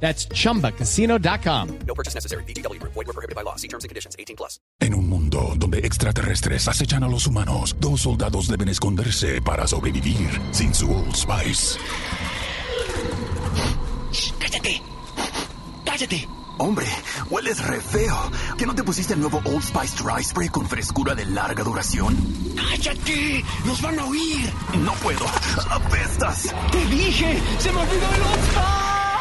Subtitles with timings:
[0.00, 1.78] That's chumbacasino.com.
[1.86, 2.44] No purchase necessary.
[2.44, 2.80] BGW.
[2.82, 3.56] Void were prohibited by law.
[3.56, 4.14] See terms and conditions.
[4.18, 4.60] 18 plus.
[4.80, 10.28] En un mundo donde extraterrestres acechan a los humanos, dos soldados deben esconderse para sobrevivir
[10.52, 11.78] sin su Old Spice.
[14.38, 14.82] ¡Cállate!
[15.84, 16.28] ¡Cállate!
[16.58, 16.86] Hombre,
[17.28, 18.30] hueles re feo.
[18.56, 22.16] ¿Que no te pusiste el nuevo Old Spice Dry Spray con frescura de larga duración?
[22.56, 23.44] ¡Cállate!
[23.64, 24.50] ¡Nos van a oír!
[24.78, 25.26] No puedo.
[25.70, 26.54] ¡Apestas!
[26.72, 27.38] ¡Te dije!
[27.58, 29.15] ¡Se me olvidó el Old Spice!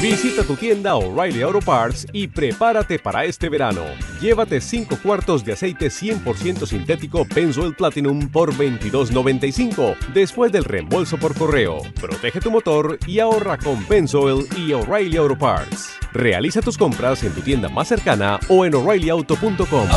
[0.00, 3.82] Visita tu tienda O'Reilly Auto Parts y prepárate para este verano.
[4.20, 11.36] Llévate 5 cuartos de aceite 100% sintético Benzoyl Platinum por $22.95 después del reembolso por
[11.36, 11.78] correo.
[12.00, 15.90] Protege tu motor y ahorra con Benzoyl y O'Reilly Auto Parts.
[16.12, 19.88] Realiza tus compras en tu tienda más cercana o en o'ReillyAuto.com.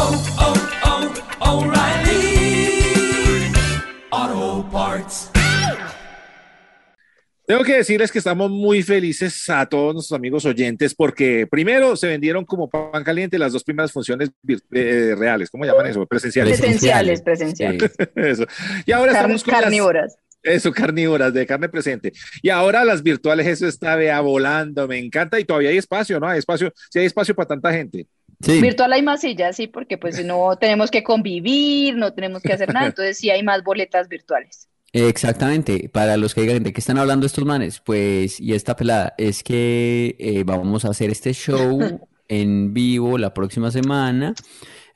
[7.51, 12.07] Tengo que decirles que estamos muy felices a todos nuestros amigos oyentes porque primero se
[12.07, 14.31] vendieron como pan caliente las dos primeras funciones
[14.71, 16.05] eh, reales, ¿cómo llaman eso?
[16.05, 16.57] Presenciales.
[16.61, 17.91] Presenciales, presenciales.
[18.15, 18.45] Eso.
[18.85, 20.15] Y ahora Carn- estamos con las- carnívoras.
[20.43, 22.13] eso, carnívoras, de carne presente.
[22.41, 26.29] Y ahora las virtuales, eso está vea, volando, me encanta y todavía hay espacio, ¿no?
[26.29, 28.07] Hay espacio, sí hay espacio para tanta gente.
[28.39, 32.73] Virtual hay más sillas, sí, porque pues no tenemos que convivir, no tenemos que hacer
[32.73, 34.69] nada, entonces sí hay más boletas virtuales.
[34.93, 39.13] Exactamente, para los que digan de qué están hablando estos manes, pues, y esta pelada,
[39.17, 41.79] es que eh, vamos a hacer este show
[42.27, 44.33] en vivo la próxima semana,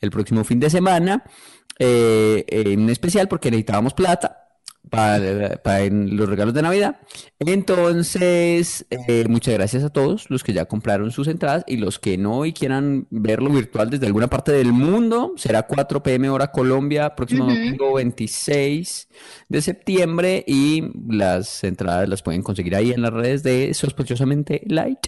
[0.02, 1.23] el próximo fin de semana,
[1.80, 4.45] eh, en un especial porque necesitábamos plata
[4.90, 6.98] para, para en los regalos de Navidad.
[7.40, 12.18] Entonces, eh, muchas gracias a todos los que ya compraron sus entradas y los que
[12.18, 15.34] no y quieran verlo virtual desde alguna parte del mundo.
[15.38, 16.30] Será 4 p.m.
[16.30, 19.08] hora Colombia, próximo domingo 26
[19.50, 25.08] de septiembre y las entradas las pueden conseguir ahí en las redes de Sospechosamente Light.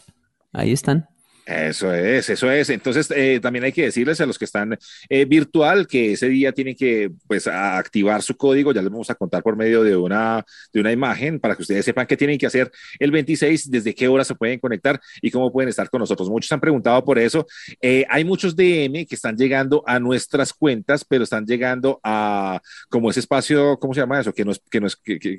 [0.53, 1.07] Ahí están.
[1.49, 2.69] Eso es, eso es.
[2.69, 4.77] Entonces, eh, también hay que decirles a los que están
[5.07, 8.73] eh, virtual que ese día tienen que, pues, activar su código.
[8.73, 10.43] Ya les vamos a contar por medio de una,
[10.73, 12.69] de una imagen para que ustedes sepan qué tienen que hacer
[12.99, 16.29] el 26, desde qué hora se pueden conectar y cómo pueden estar con nosotros.
[16.29, 17.47] Muchos han preguntado por eso.
[17.81, 22.59] Eh, hay muchos DM que están llegando a nuestras cuentas, pero están llegando a
[22.89, 24.33] como ese espacio, ¿cómo se llama eso?
[24.33, 25.37] Que no es, que no es, que, que-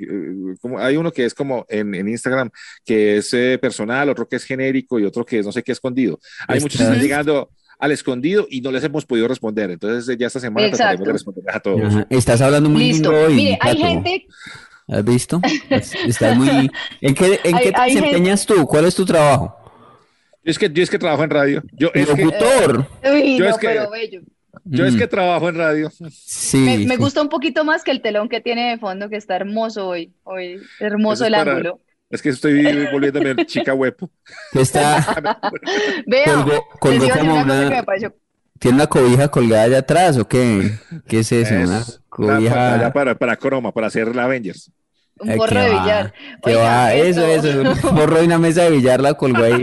[0.63, 2.51] como, hay uno que es como en, en Instagram,
[2.85, 5.73] que es eh, personal, otro que es genérico y otro que es no sé qué
[6.03, 6.21] escondido.
[6.47, 9.71] Hay muchos que están Está- llegando al escondido y no les hemos podido responder.
[9.71, 11.83] Entonces, eh, ya esta semana trataremos de responder a todos.
[11.83, 12.07] Ajá.
[12.11, 13.11] Estás hablando muy Listo.
[13.13, 14.27] lindo hoy, Mire, hay gente,
[14.91, 15.41] ¿Has visto?
[15.71, 16.49] Estás muy...
[17.03, 18.67] ¿En qué, en Hay- qué te gente- desempeñas tú?
[18.67, 19.55] ¿Cuál es tu trabajo?
[20.43, 21.63] Yo es que yo es que trabajo en radio.
[21.73, 22.87] Yo es que, Locutor.
[23.13, 24.23] uy, Yo no, es que- pero bello.
[24.65, 25.93] yo es Mm, que trabajo en radio.
[26.11, 29.37] Sí, Me, gusta un poquito más que el telón que tiene de fondo, que está
[29.37, 31.81] hermoso hoy, hoy, hermoso Eso el para- ángulo.
[32.11, 33.95] Es que estoy volviéndome chica web.
[34.55, 35.05] Está,
[36.25, 37.85] colgó, colgó a decir como una una,
[38.59, 40.73] tiene una cobija colgada allá atrás, ¿o qué?
[41.07, 41.55] ¿Qué es eso?
[41.55, 42.55] Una Es una cobija.
[42.55, 44.71] pantalla para, para croma, para hacer la Avengers.
[45.21, 45.83] un ¿qué de va?
[45.83, 46.15] billar.
[46.43, 46.95] ¿Qué Oiga, va?
[46.95, 49.63] Eso, esto- eso, un forro de una mesa de billar la colgó ahí.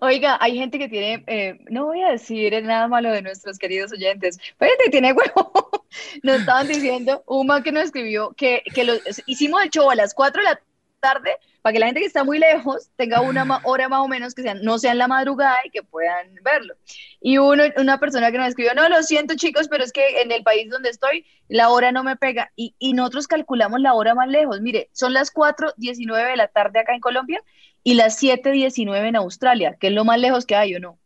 [0.00, 3.92] Oiga, hay gente que tiene, eh, no voy a decir nada malo de nuestros queridos
[3.92, 5.86] oyentes, pero gente que tiene huevo.
[6.22, 8.94] Nos estaban diciendo, Uma que nos escribió que, que lo,
[9.26, 10.60] hicimos el show a las 4 de la
[11.00, 14.34] tarde para que la gente que está muy lejos tenga una hora más o menos
[14.34, 16.74] que sean, no sea la madrugada y que puedan verlo.
[17.20, 20.32] Y uno, una persona que nos escribió, no, lo siento chicos, pero es que en
[20.32, 22.52] el país donde estoy la hora no me pega.
[22.56, 24.60] Y, y nosotros calculamos la hora más lejos.
[24.60, 27.42] Mire, son las 4.19 de la tarde acá en Colombia
[27.82, 30.98] y las 7.19 en Australia, que es lo más lejos que hay, ¿o no?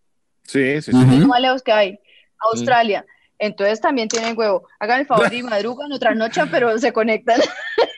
[0.43, 0.99] Sí, sí, sí.
[0.99, 1.99] Es lo más lejos que hay.
[2.53, 3.07] Australia.
[3.39, 4.69] Entonces también tienen huevo.
[4.79, 7.41] Hagan el favor y madrugan otra noche, pero se conectan.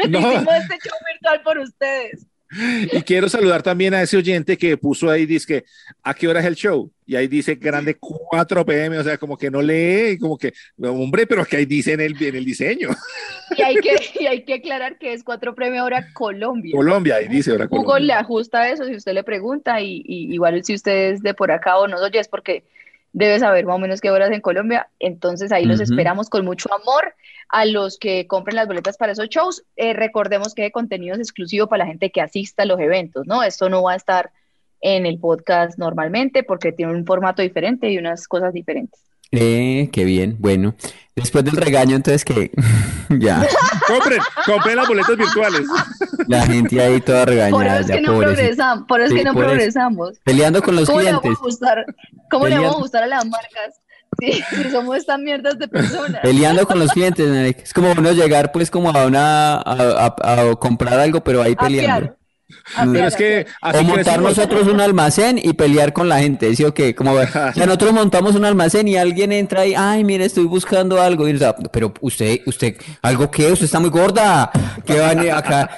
[0.08, 0.18] No.
[0.18, 2.26] Hicimos este show virtual por ustedes.
[2.50, 5.64] Y quiero saludar también a ese oyente que puso ahí, dice que,
[6.02, 6.90] ¿a qué hora es el show?
[7.04, 10.52] Y ahí dice grande 4 pm, o sea, como que no lee, y como que,
[10.78, 12.90] hombre, pero que ahí dice en el, en el diseño.
[13.56, 16.72] Y hay que, y hay que aclarar que es 4 premio hora Colombia.
[16.74, 18.00] Colombia, ahí dice Google Colombia.
[18.00, 21.50] le ajusta eso si usted le pregunta y, y igual si usted es de por
[21.50, 22.64] acá o no oye es porque
[23.16, 24.88] debe saber más o menos qué horas en Colombia.
[25.00, 27.14] Entonces ahí los esperamos con mucho amor
[27.48, 29.64] a los que compren las boletas para esos shows.
[29.76, 33.26] Eh, recordemos que hay contenido es exclusivo para la gente que asista a los eventos,
[33.26, 33.42] ¿no?
[33.42, 34.32] Esto no va a estar
[34.82, 39.00] en el podcast normalmente porque tiene un formato diferente y unas cosas diferentes.
[39.32, 40.36] Eh, qué bien.
[40.38, 40.74] Bueno,
[41.14, 42.50] después del regaño, entonces que
[43.18, 43.46] ya,
[43.86, 45.62] Compren, compren las boletas virtuales.
[46.28, 48.34] la gente ahí toda Por eso regañada, es que no pobrecita.
[48.36, 49.38] progresamos, por eso Sí, que no eso.
[49.40, 50.10] progresamos.
[50.24, 51.86] Peleando con los ¿Cómo le vamos clientes, a gustar,
[52.30, 53.80] cómo le vamos a gustar a las marcas
[54.20, 56.20] si, si somos estas mierdas de personas?
[56.22, 57.56] peleando con los clientes.
[57.62, 61.54] Es como uno llegar pues como a una, a, a- a comprar algo, pero ahí
[61.56, 62.16] peleando.
[62.76, 64.36] Pero fiar, es que así O montar crecimos.
[64.36, 66.94] nosotros un almacén y pelear con la gente, ¿sí o qué?
[66.94, 71.00] Como, o sea, nosotros montamos un almacén y alguien entra ahí, ay, mire, estoy buscando
[71.00, 71.28] algo.
[71.28, 73.50] Y, o sea, pero usted, usted, ¿algo qué?
[73.50, 74.50] Usted está muy gorda.
[74.84, 75.70] ¿Qué va a venir acá?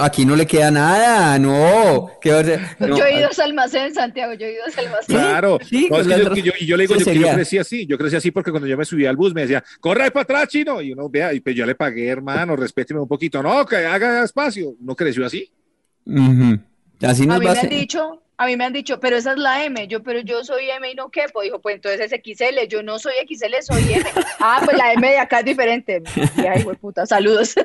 [0.00, 2.10] Aquí no le queda nada, no.
[2.20, 2.60] ¿Qué va a hacer?
[2.78, 5.16] No, Yo he ido a ese almacén, Santiago, yo he ido a ese almacén.
[5.16, 7.58] Claro, Sí, No, es que yo, yo- y yo le digo yo, que yo crecí
[7.58, 10.22] así, yo crecí así porque cuando yo me subía al bus me decía, corre para
[10.22, 13.66] atrás, chino, y uno vea, y pues yo le pagué, hermano, respéteme un poquito, no,
[13.66, 15.50] que haga espacio, no creció así.
[16.06, 19.32] Así A mí va a me han dicho, a mí me han dicho, pero esa
[19.32, 21.42] es la M, yo, pero yo soy M y no quepo.
[21.42, 24.04] Dijo, pues entonces es XL, yo no soy XL, soy M.
[24.40, 26.02] Ah, pues la M de acá es diferente.
[26.36, 27.54] Y ay, puta, saludos.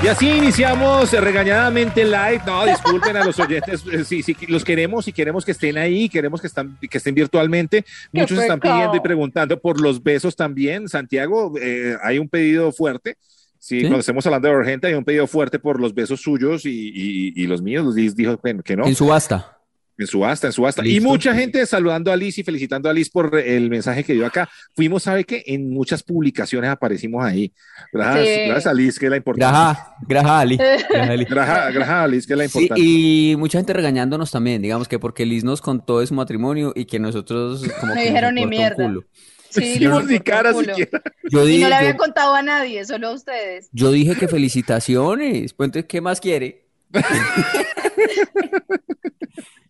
[0.00, 2.40] Y así iniciamos eh, regañadamente live.
[2.46, 3.82] No, disculpen a los oyentes.
[3.92, 7.14] eh, Sí, sí, los queremos y queremos que estén ahí, queremos que, están, que estén
[7.16, 7.82] virtualmente.
[7.82, 10.88] ¡Qué Muchos están pidiendo y preguntando por los besos también.
[10.88, 13.16] Santiago, eh, hay un pedido fuerte.
[13.58, 13.82] Sí, ¿Sí?
[13.82, 17.32] cuando estemos hablando de gente, hay un pedido fuerte por los besos suyos y, y-
[17.34, 17.92] y los míos.
[17.96, 18.86] Dijo que, que no.
[18.86, 19.57] En subasta.
[19.98, 20.82] En subasta, en subasta.
[20.86, 21.08] Y Listo.
[21.08, 24.48] mucha gente saludando a Liz y felicitando a Liz por el mensaje que dio acá.
[24.76, 25.42] Fuimos, ¿sabe qué?
[25.46, 27.52] En muchas publicaciones aparecimos ahí.
[27.92, 28.40] Gracias, Sí.
[28.46, 29.50] gracias a Liz, que es la importante.
[29.52, 30.56] Graja, graja Ali.
[30.56, 31.24] Graja Ali.
[31.28, 32.82] Gracias, gracias a Liz, que es la Sí, importante.
[32.86, 36.84] y mucha gente regañándonos también, digamos que porque Liz nos contó de su matrimonio y
[36.84, 38.86] que nosotros como que nos dijeron ni importa un mierda.
[38.86, 39.04] culo.
[39.50, 41.02] Sí, No, les ni cara siquiera.
[41.30, 43.68] Yo Y dije, no le habían yo, contado a nadie, solo a ustedes.
[43.72, 45.54] yo dije que felicitaciones.
[45.54, 46.66] Pues entonces, ¿qué más quiere?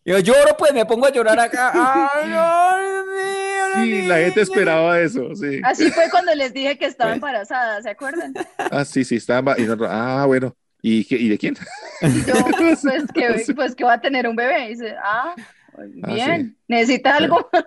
[0.05, 1.71] Yo lloro, pues me pongo a llorar acá.
[2.15, 5.61] Ay, no, Dios mío, la Sí, la gente esperaba eso, sí.
[5.63, 7.17] Así fue cuando les dije que estaba Pues.
[7.17, 8.33] embarazada, ¿se acuerdan?
[8.71, 9.55] Ah, sí, sí, estaba.
[9.57, 10.57] nosotros, ah, bueno.
[10.81, 11.57] ¿Y, qué- ¿Y de quién?
[12.03, 14.67] Y yo, pues que, pues que va a tener un bebé.
[14.67, 15.35] Y dice, ah,
[16.03, 17.49] Ah, bien, ¿necesita algo?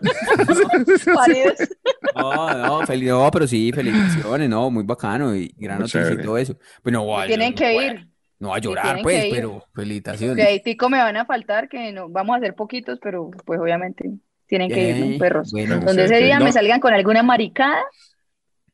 [2.16, 6.38] No, no, fel- no, pero sí, felicitaciones, no, muy bacano y gran noticia y todo
[6.38, 6.57] eso.
[6.81, 8.07] Pues no voy a Tienen no que ir.
[8.42, 10.46] No a llorar, pues, pero Que felicitaciones.
[10.46, 14.10] ahí tico me van a faltar, que no, vamos a hacer poquitos, pero pues obviamente
[14.48, 15.52] tienen que ir, Eh, ¿no, perros?
[15.52, 16.46] bueno, Donde ese día no.
[16.46, 17.82] me salgan con alguna maricada,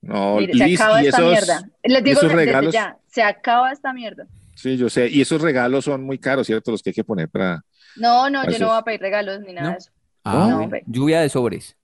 [0.02, 1.62] No, mire, se Liz, acaba y esta esos, mierda.
[1.84, 2.74] Les digo esos desde regalos?
[2.74, 4.26] ya, se acaba esta mierda.
[4.56, 5.08] Sí, yo sé.
[5.10, 6.72] Y esos regalos son muy caros, ¿cierto?
[6.72, 7.62] Los que hay que poner para.
[7.98, 8.62] No, no, yo Gracias.
[8.62, 9.72] no voy a pedir regalos ni nada ¿No?
[9.74, 9.92] de eso.
[10.24, 10.70] Ah, No, bueno.
[10.72, 10.84] ve.
[10.88, 11.76] Lluvia de sobres.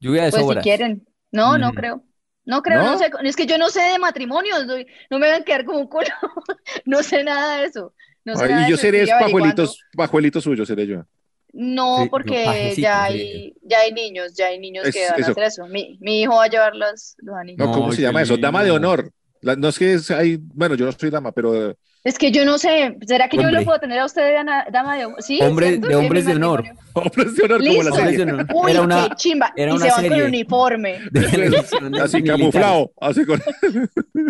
[0.00, 0.64] Lluvia de Pues si sobras.
[0.64, 1.06] quieren.
[1.30, 1.74] No, no Mm.
[1.74, 2.02] creo.
[2.48, 2.92] No creo, ¿No?
[2.92, 3.10] no sé.
[3.24, 4.74] Es que yo no sé de matrimonios, no,
[5.10, 6.06] no me van a quedar como un culo.
[6.86, 7.92] No sé nada de eso.
[8.24, 11.04] No sé Ay, nada de y yo eso, seré pajuelitos, pajuelitos suyos, seré yo.
[11.52, 12.86] No, Sí, porque ya sí.
[12.86, 15.30] hay, ya hay niños, ya hay niños Es- que van a eso.
[15.32, 15.66] hacer eso.
[15.66, 17.66] Mi, mi hijo va a llevar los, los anillos.
[17.66, 18.36] No, ¿cómo se llama eso?
[18.38, 19.10] Dama de honor.
[19.42, 22.44] La- no es que es- hay, bueno, yo no soy dama, pero Es que yo
[22.44, 25.22] no sé, ¿será que yo lo puedo tener a usted de ana- dama de honor?
[25.22, 26.64] Sí, Hombre- de hombres de honor.
[26.94, 28.16] hombres de honor como la serie.
[28.16, 28.46] de honor.
[28.54, 29.52] Uy, Era una, qué chimba.
[29.56, 30.98] era Y una se van con uniforme.
[31.10, 32.38] de televisión de Así militar.
[32.38, 33.42] camuflado, así con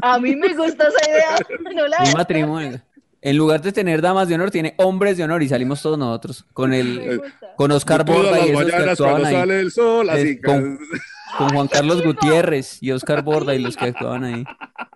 [0.02, 1.36] A mí me gusta esa idea.
[1.74, 2.80] No la Un matrimonio.
[3.20, 6.44] En lugar de tener damas de honor, tiene hombres de honor y salimos todos nosotros
[6.52, 7.20] con el,
[7.56, 9.34] con Oscar Borda y las esos que actuaban cuando ahí.
[9.34, 10.40] sale el sol, así.
[10.40, 10.78] Con-
[11.36, 14.44] Con Juan Carlos Gutiérrez y Oscar Borda y los que actuaban ahí.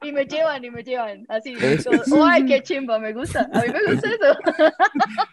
[0.03, 1.55] Y me llevan, y me llevan, así.
[1.61, 1.91] Eso.
[2.09, 2.25] todo.
[2.27, 2.99] ¡Ay, qué chimba!
[2.99, 3.49] Me gusta.
[3.53, 4.73] A mí me gusta eso.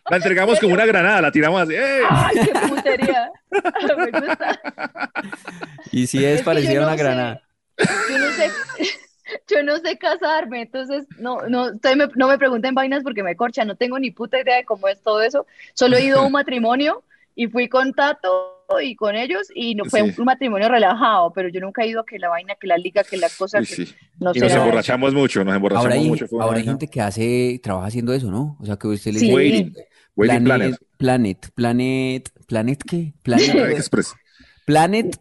[0.09, 1.73] La entregamos como una granada, la tiramos así.
[1.75, 2.01] ¡eh!
[2.09, 3.31] ¡Ay, qué putería!
[3.51, 4.59] Me gusta.
[5.91, 7.41] Y sí es que parecida no una sé, granada.
[7.77, 8.51] Yo no sé,
[9.47, 13.35] yo no sé casarme, entonces no, no, ustedes me- no me pregunten vainas porque me
[13.35, 15.47] corcha, no tengo ni puta idea de cómo es todo eso.
[15.73, 17.03] Solo he ido a un matrimonio
[17.41, 20.15] y fui con Tato y con ellos y no fue Sí.
[20.19, 23.01] un matrimonio relajado, pero yo nunca he ido a que la vaina, que la liga,
[23.03, 23.95] que la cosa, Uy, que sí.
[24.19, 26.25] no Y sé nos emborrachamos mucho, nos emborrachamos Ahora hay, mucho.
[26.39, 28.57] ahora hay gente que hace, trabaja haciendo eso, ¿no?
[28.59, 29.25] O sea, que usted le Sí.
[29.27, 29.73] dice Waiting,
[30.17, 30.77] waiting planner.
[30.97, 33.13] Planet, Planet, Planet, ¿qué?
[33.23, 34.13] Planet, Express.
[34.65, 35.15] Planet,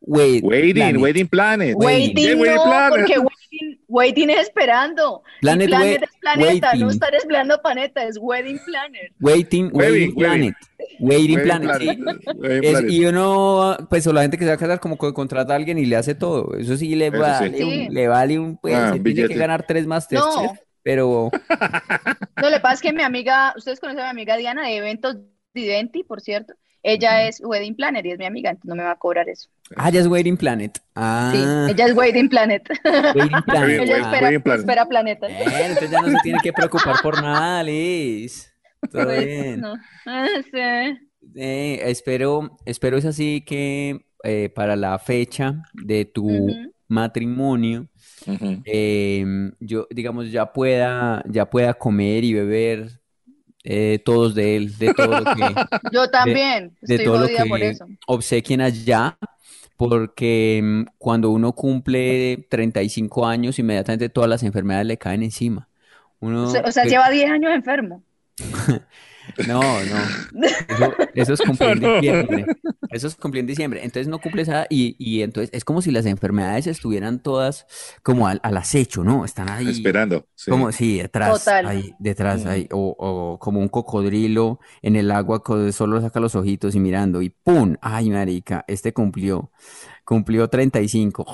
[0.00, 1.02] wait, Waiting, Planet.
[1.02, 1.74] waiting planet.
[1.76, 2.90] Waiting ¿Qué waiting no, planet?
[2.90, 3.14] porque
[3.60, 5.22] waiting, Waiting es esperando.
[5.40, 6.80] Planet planet es planeta, waiting.
[6.84, 9.12] no estar esperando planeta, es wedding planner.
[9.20, 10.54] Waiting, Waiting, waiting planet.
[11.00, 12.20] Waiting Wedding planet, planet.
[12.20, 12.30] sí.
[12.38, 12.90] Wedding Es- planet.
[12.90, 15.56] y uno, pues, o la gente que se va a casar, como que contrata a
[15.56, 16.56] alguien y le hace todo.
[16.56, 17.62] Eso sí le Eso vale, sí.
[17.62, 17.88] un, Sí.
[17.90, 20.58] le vale un, pues, Ah, tiene que ganar tres Masterchef, No.
[20.82, 21.30] pero
[22.36, 25.16] No, le pasa es que mi amiga, ustedes conocen a mi amiga Diana de eventos
[25.54, 26.54] Didenti, por cierto.
[26.82, 29.48] Ella es wedding planner y es mi amiga, entonces no me va a cobrar eso.
[29.76, 30.78] Ah, ya es Waiting Planet.
[30.94, 32.62] Ah, Sí, ella es wedding planet.
[33.14, 33.80] Waiting Planet.
[33.82, 34.60] Ella Wedding- Ah, espera, wedding planner.
[34.60, 35.26] espera planeta.
[35.26, 38.52] Bien, entonces ya no se tiene que preocupar por nada, Liz.
[38.92, 39.60] Todo Pues, bien.
[39.60, 39.74] no.
[40.06, 40.98] Ah, sí.
[41.34, 46.48] Eh, espero, espero es así que eh, para la fecha de tu
[46.86, 47.88] matrimonio,
[48.64, 49.24] eh,
[49.60, 52.97] yo, digamos, ya pueda, ya pueda comer y beber
[53.70, 55.42] eh, todos de él, de todo lo que,
[55.92, 57.86] Yo también de estoy todo lo jodida por que eso.
[58.06, 59.18] obsequien allá,
[59.76, 65.68] porque mm, cuando uno cumple 35 años, inmediatamente todas las enfermedades le caen encima.
[66.20, 68.02] Uno, O sea, o sea, que- lleva 10 años enfermo.
[69.46, 69.98] No, no.
[70.68, 72.46] Eso, eso es cumplir en diciembre.
[72.90, 73.80] Eso es cumplir en diciembre.
[73.84, 77.66] Entonces no cumples esa y, y entonces es como si las enfermedades estuvieran todas
[78.02, 79.24] como al, al acecho, ¿no?
[79.24, 79.68] Están ahí.
[79.68, 80.26] Esperando.
[80.34, 80.50] sí.
[80.50, 81.66] Como, sí, detrás, Total.
[81.66, 82.48] ahí, detrás, Mm.
[82.48, 86.80] ahí, o, o como un cocodrilo en el agua que solo saca los ojitos y
[86.80, 87.76] mirando, y ¡pum!
[87.80, 88.64] ¡Ay, marica!
[88.68, 89.50] Este cumplió,
[90.04, 91.26] cumplió 35,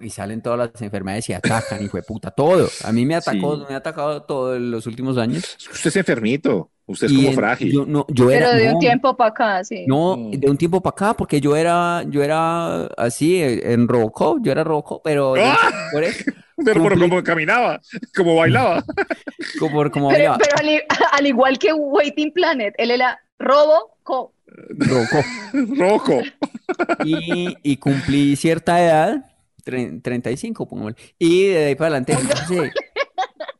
[0.00, 2.68] y salen todas las enfermedades y atacan, hijo de puta, todo.
[2.84, 3.62] A mí me atacó, Sí.
[3.68, 5.56] me ha atacado todo en los últimos años.
[5.72, 6.70] Usted es enfermito.
[6.88, 7.72] Usted es Y como en- frágil.
[7.72, 9.84] Yo, no, yo Pero era, de un tiempo para acá, sí.
[9.88, 10.30] no, Mm.
[10.32, 14.52] de un tiempo para acá, porque yo era, yo era así eh, en Robocop, yo
[14.52, 15.56] era Robocop, pero ¡Ah!
[15.92, 16.24] por eso,
[16.64, 17.80] Pero, cumplí- como caminaba,
[18.16, 18.84] como bailaba.
[19.58, 20.56] como, como Pero, bailaba, pero
[21.12, 23.96] al, igual que Waiting Planet, él era Robo
[24.70, 25.24] Robocop.
[25.76, 26.20] Rojo.
[27.04, 29.24] y, y cumplí cierta edad,
[29.64, 32.16] tre- 35, pongámosle, y de ahí para adelante,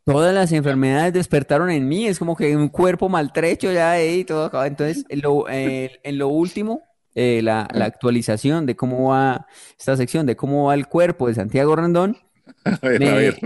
[0.06, 4.44] todas las enfermedades despertaron en mí, es como que un cuerpo maltrecho ya ahí, todo
[4.46, 4.68] acabado.
[4.68, 6.82] Entonces, en lo, eh, en lo último,
[7.14, 9.46] eh, la, la actualización de cómo va
[9.78, 12.18] esta sección, de cómo va el cuerpo de Santiago Rendón,
[12.64, 13.36] A ver, a me, ver.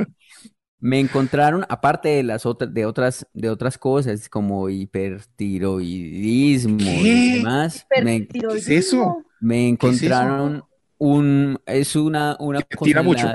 [0.81, 7.87] me encontraron, aparte de las otras, de otras, de otras cosas, como hipertiroidismo y demás,
[7.95, 9.25] me, ¿Qué es eso?
[9.41, 10.65] me encontraron
[10.99, 13.29] un, es una, una tira mucho.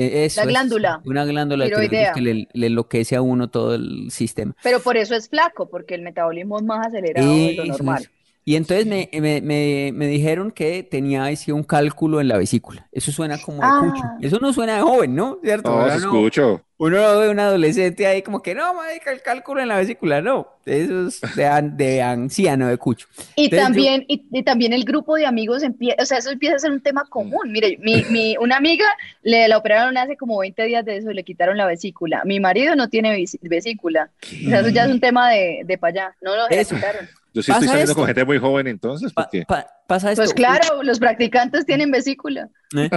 [0.00, 2.12] La- eh, eso La es, glándula una glándula tiroidea.
[2.12, 4.54] que le, le enloquece a uno todo el sistema.
[4.62, 8.02] Pero por eso es flaco, porque el metabolismo es más acelerado de lo Eso normal.
[8.02, 8.10] es.
[8.44, 12.38] Y entonces me, me, me, me dijeron que tenía ahí sí un cálculo en la
[12.38, 12.88] vesícula.
[12.90, 13.80] Eso suena como de Ah.
[13.82, 14.02] cucho.
[14.22, 15.38] Eso no suena de joven, ¿no?
[15.42, 15.70] ¿Cierto?
[15.70, 16.62] No, escucho.
[16.78, 20.22] uno lo ve un adolescente ahí como que no, marica, el cálculo en la vesícula,
[20.22, 20.48] no.
[20.64, 23.06] Eso es de, an- de anciano, de cucho.
[23.36, 26.30] Y Entonces yo- también, y, y también el grupo de amigos empieza, o sea, eso
[26.30, 27.52] empieza a ser un tema común.
[27.52, 28.86] Mire, mi, mi, una amiga
[29.22, 32.22] le la operaron hace como 20 días de eso, le quitaron la vesícula.
[32.24, 34.10] Mi marido no tiene vesícula.
[34.46, 36.16] O sea, eso ya es un tema de, de para allá.
[36.22, 36.74] No lo Eso.
[36.74, 37.06] quitaron.
[37.32, 37.94] Yo sí estoy saliendo esto.
[38.00, 40.22] con gente muy joven entonces, Pa- porque pa- pasa esto.
[40.22, 42.48] Pues claro, los practicantes tienen vesícula.
[42.76, 42.90] ¿eh?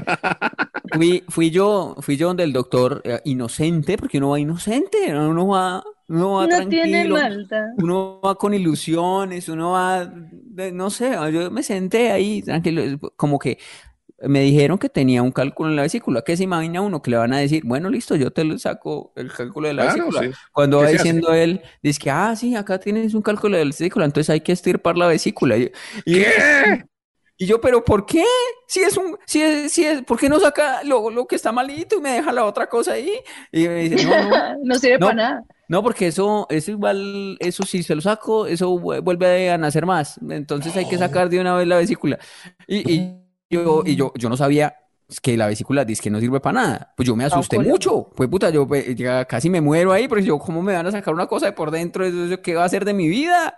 [0.93, 5.47] Fui, fui yo, fui yo donde el doctor eh, inocente, porque uno va inocente, uno
[5.47, 7.65] va, uno va No tiene tranquilo, maldad.
[7.77, 13.39] uno va con ilusiones, uno va, de- no sé, yo me senté ahí tranquilo, como
[13.39, 13.57] que
[14.27, 17.01] me dijeron que tenía un cálculo en la vesícula, ¿qué se imagina uno?
[17.01, 19.83] Que le van a decir, bueno, listo, yo te lo saco el cálculo de la
[19.83, 20.21] Claro, vesícula.
[20.21, 20.31] sí.
[20.51, 20.97] Cuando ¿Qué va hace?
[20.97, 24.41] diciendo él, dice que, ah, sí, acá tienes un cálculo de la vesícula, entonces hay
[24.41, 25.57] que estirpar la vesícula.
[25.57, 25.71] Y,
[26.05, 26.83] y- ¿Qué?
[27.37, 28.23] y yo, pero ¿por qué?
[28.67, 31.51] Si es un, si es, si es, ¿por qué no saca lo, lo que está
[31.51, 33.11] malito y me deja la otra cosa ahí?
[33.51, 35.07] Y me dice, no, no, No sirve No.
[35.07, 35.43] para nada.
[35.67, 39.85] no, porque eso, eso igual, eso si se lo saco, eso vu- vuelve a nacer
[39.85, 40.19] más.
[40.29, 42.19] Entonces hay que sacar de una vez la vesícula.
[42.67, 43.22] Y, y
[43.53, 44.75] yo, y yo, yo no sabía
[45.21, 46.93] que la vesícula dice que no sirve para nada.
[46.97, 48.09] Pues yo me asusté mucho.
[48.15, 50.91] Pues puta, yo pues, ya casi me muero ahí, porque yo, ¿cómo me van a
[50.91, 52.05] sacar una cosa de por dentro?
[52.05, 53.55] ¿Eso, eso qué va a hacer de mi vida?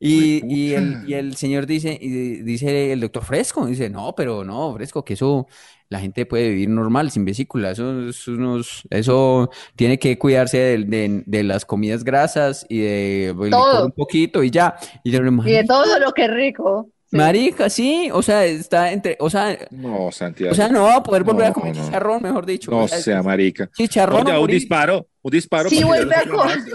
[0.00, 4.44] Y, y el, y el señor dice, y dice el doctor Fresco, dice, no, pero
[4.44, 5.46] no, Fresco, que eso
[5.88, 7.70] la gente puede vivir normal, sin vesícula.
[7.70, 13.34] Eso, es unos- eso tiene que cuidarse de, de- de las comidas grasas y de
[13.34, 13.86] licor Todo.
[13.86, 14.76] un poquito y ya.
[15.02, 16.90] Y yo, Y de "Marica, todo lo que es rico.
[17.10, 17.16] Sí.
[17.16, 20.52] marica, sí, o sea, está entre, o sea, No, Santiago.
[20.52, 21.84] o sea, no va a poder volver a No, comer no.
[21.84, 22.70] chicharrón, mejor dicho.
[22.70, 23.70] No O sea, sea marica.
[23.74, 25.70] chicharrón No, ya o un disparo, un disparo.
[25.70, 26.58] Sí, vuelve a comer.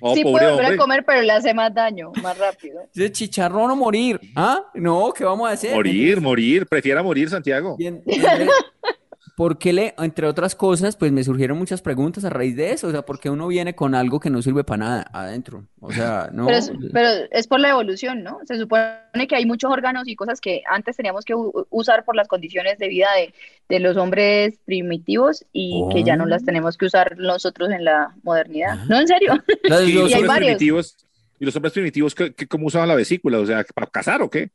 [0.00, 0.74] Oh, sí pobre puede volver hombre.
[0.74, 2.82] a comer, pero le hace más daño, más rápido.
[2.92, 4.20] Dice, chicharrón o morir.
[4.36, 4.60] ¿Ah?
[4.74, 5.74] No, ¿qué vamos a hacer?
[5.74, 6.66] Morir, morir.
[6.66, 7.76] Prefiera morir, Santiago.
[7.78, 8.20] Y en- y
[9.34, 12.56] en vez- ¿por qué le, entre otras cosas, pues me surgieron muchas preguntas a raíz
[12.56, 12.86] de eso?
[12.88, 15.64] O sea, ¿por qué uno viene con algo que no sirve para nada adentro?
[15.80, 16.46] O sea, no.
[16.46, 18.38] Pero es, pero es por la evolución, ¿no?
[18.44, 21.34] Se supone que hay muchos órganos y cosas que antes teníamos que
[21.70, 23.34] usar por las condiciones de vida de,
[23.68, 26.26] de los hombres primitivos y que ya no Oh.
[26.28, 28.84] las tenemos que usar nosotros en la modernidad.
[28.88, 29.32] No, en serio.
[29.64, 30.46] Y los- hombres varios.
[30.56, 30.96] primitivos,
[31.40, 33.38] y los hombres primitivos, ¿qué- qué- ¿cómo usaban la vesícula?
[33.40, 34.50] O sea, ¿para cazar o qué?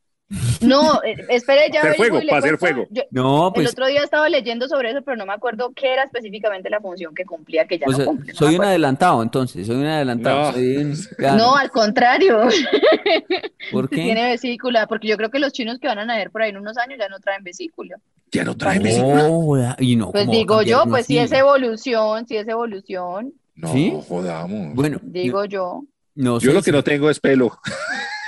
[0.62, 2.86] No, eh, espere, ya Hacer fuego, para hacer fuego.
[2.92, 5.92] Yo- no, el pues, otro día estaba leyendo sobre eso, pero no me acuerdo qué
[5.94, 8.34] era específicamente la función que cumplía, que ya o no sea, cumple.
[8.34, 8.70] no soy un acuerdo.
[8.70, 10.42] adelantado, entonces, soy un adelantado.
[10.48, 10.52] No.
[10.54, 12.42] soy un- ya, No, al contrario.
[13.72, 13.96] ¿por qué?
[13.96, 16.58] Tiene vesícula, porque yo creo que los chinos que van a nacer por ahí en
[16.58, 17.98] unos años ya no traen vesícula.
[18.32, 19.24] Ya no traen vesícula.
[19.24, 21.34] No, joda, y no, Pues ¿cómo va a digo yo, pues si así?
[21.34, 23.94] es evolución, si es evolución, No, ¿Sí?
[24.08, 24.76] jodamos.
[24.76, 25.82] Bueno, digo yo.
[26.14, 27.58] no Yo sé lo que si- no tengo es pelo.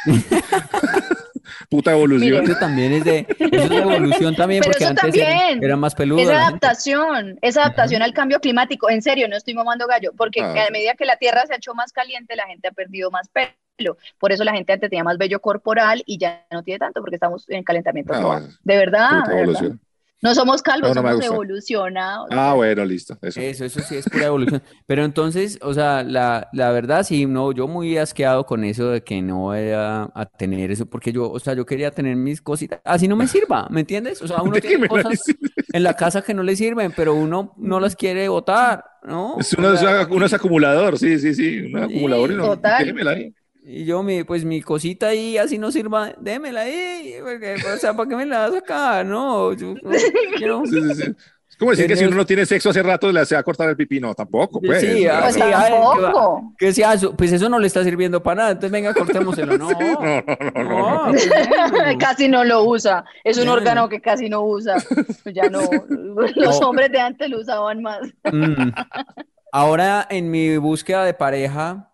[1.69, 2.43] Puta evolución.
[2.43, 5.63] Eso también es de, eso es evolución también, Pero porque eso antes era, también.
[5.63, 8.89] era más peludo Es adaptación, es adaptación al cambio climático.
[8.89, 10.65] En serio, no estoy mamando gallo, porque Ah.
[10.67, 13.29] a medida que la Tierra se ha hecho más caliente, la gente ha perdido más
[13.29, 13.97] pelo.
[14.19, 17.15] Por eso la gente antes tenía más vello corporal y ya no tiene tanto, porque
[17.15, 18.49] estamos en calentamiento Ah, global.
[18.63, 19.71] De verdad, Puta de verdad.
[20.21, 22.27] No somos calvos, No, somos evolucionados.
[22.31, 23.17] Ah, bueno, listo.
[23.21, 23.39] Eso.
[23.39, 24.61] Eso, eso sí es pura evolución.
[24.85, 29.03] Pero entonces, o sea, la, la verdad sí, no, yo muy asqueado con eso de
[29.03, 32.41] que no voy a, a tener eso, porque yo, o sea, yo quería tener mis
[32.41, 34.21] cositas, así no me sirva, ¿me entiendes?
[34.21, 35.23] O sea, uno ¿De qué tiene cosas
[35.73, 39.37] en la casa que no le sirven, pero uno no las quiere botar, ¿no?
[39.39, 41.59] Es O uno, sea, es, uno es acumulador, sí, sí, sí.
[41.61, 42.45] Un acumulador y no.
[42.45, 43.33] total.
[43.63, 47.93] Y yo, mi, pues mi cosita ahí, así no sirva, démela ahí, porque, o sea,
[47.95, 49.05] ¿para qué me la vas a sacar?
[49.05, 49.91] No, yo, no
[50.37, 51.15] quiero- Sí, sí, sí.
[51.47, 53.43] Es como decir que si uno no tiene sexo hace rato le se va a
[53.43, 53.99] cortar el pipí.
[53.99, 54.81] No, tampoco, pues.
[54.81, 56.53] Sí, ah, Pues ay, que tampoco.
[56.57, 59.69] que sea pues eso no le está sirviendo para nada, entonces venga, cortémoselo, no.
[59.69, 60.23] No, no,
[60.63, 61.13] no, no.
[61.99, 63.03] Casi no lo usa.
[63.23, 64.77] Es un órgano que casi no usa.
[65.23, 65.59] Pues Ya no.
[66.35, 66.69] Los No.
[66.69, 67.99] hombres de antes lo usaban más.
[68.31, 68.71] Mm.
[69.51, 71.90] Ahora en mi búsqueda de pareja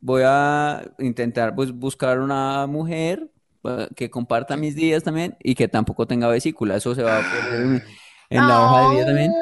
[0.00, 3.30] voy a intentar pues, buscar una mujer
[3.64, 6.76] eh, que comparta mis días también y que tampoco tenga vesícula.
[6.76, 7.82] Eso se va a poner en,
[8.30, 9.32] en la hoja de vida también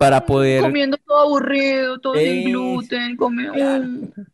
[0.00, 0.62] para poder...
[0.62, 3.52] Comiendo todo aburrido, todo sin gluten, comiendo.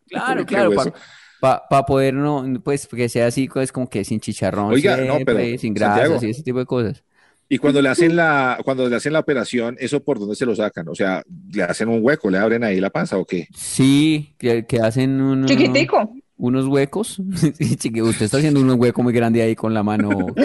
[0.08, 0.94] Claro, claro, hueso.
[1.40, 5.34] para poder no, pues que sea así, pues como que sin chicharrón, Oiga, no, siempre,
[5.34, 6.24] pero, sin grasas Santiago.
[6.24, 7.02] y ese tipo de cosas.
[7.48, 10.56] Y cuando le hacen la, cuando le hacen la operación, ¿eso por dónde se lo
[10.56, 10.88] sacan?
[10.88, 11.22] O sea,
[11.52, 13.46] ¿le hacen un hueco, le abren ahí la panza o qué?
[13.54, 16.12] Sí, que, que hacen un- Chiquitico.
[16.38, 17.20] unos huecos.
[17.36, 20.08] Sí, chiqui- usted está haciendo un hueco muy grande ahí con la mano.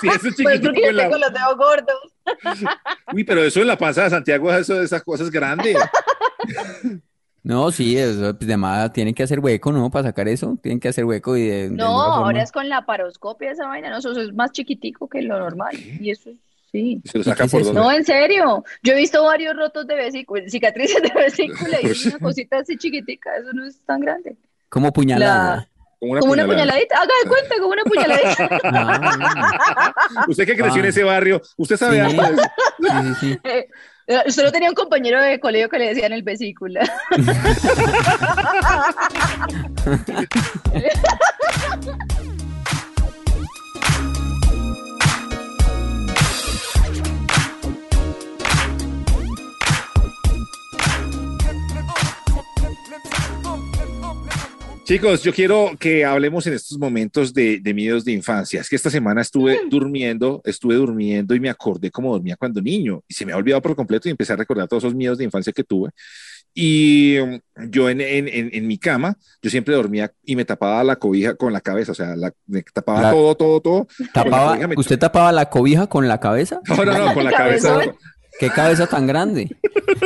[0.00, 2.68] sí, eso es Pues chiquitico en la- tengo los dedos gordos.
[3.12, 5.76] Uy, pero eso en la panza de Santiago, eso, esas cosas grandes.
[7.44, 9.90] No, sí, eso, pues, de más tienen que hacer hueco, ¿no?
[9.90, 12.68] Para sacar eso, tienen que hacer hueco y de, de No, forma- ahora es con
[12.68, 15.74] la paroscopia esa vaina, no, eso es más chiquitico que lo normal.
[15.78, 16.36] Y eso es-
[16.70, 17.00] sí.
[17.04, 17.80] Se lo ¿Y qué sacan es por dónde.
[17.80, 18.64] No, en serio.
[18.82, 22.76] Yo he visto varios rotos de vesícula, cicatrices de vesícula y es una cosita así
[22.76, 24.36] chiquitica, eso no es tan grande.
[24.68, 25.68] Como puñalada.
[26.00, 26.72] Como una como una puñalada.
[26.74, 28.48] puñaladita, haga de cuenta, como una puñaladita.
[30.18, 30.88] Ah, Usted que creció en Ah.
[30.88, 32.00] ese barrio, usted sabe Sí.
[32.00, 32.42] algo de eso?
[32.78, 33.38] sí, sí, sí.
[33.44, 33.68] Eh,
[34.28, 36.80] Solo tenía un compañero de colegio que le decían el vesícula.
[54.88, 58.62] Chicos, yo quiero que hablemos en estos momentos de, de miedos de infancia.
[58.62, 63.02] Es que esta semana estuve durmiendo, estuve durmiendo y me acordé como dormía cuando niño
[63.06, 65.24] y se me ha olvidado por completo y empecé a recordar todos esos miedos de
[65.24, 65.90] infancia que tuve.
[66.54, 70.82] Y um, yo en, en, en, en mi cama, yo siempre dormía y me tapaba
[70.82, 73.88] la cobija con la cabeza, o sea, la- me tapaba La- todo, todo, todo.
[74.14, 76.62] Tapaba, me- ¿usted tapaba la cobija con la cabeza?
[76.66, 77.78] No, no, no, con la cabeza.
[78.38, 79.56] ¿Qué cabeza tan grande?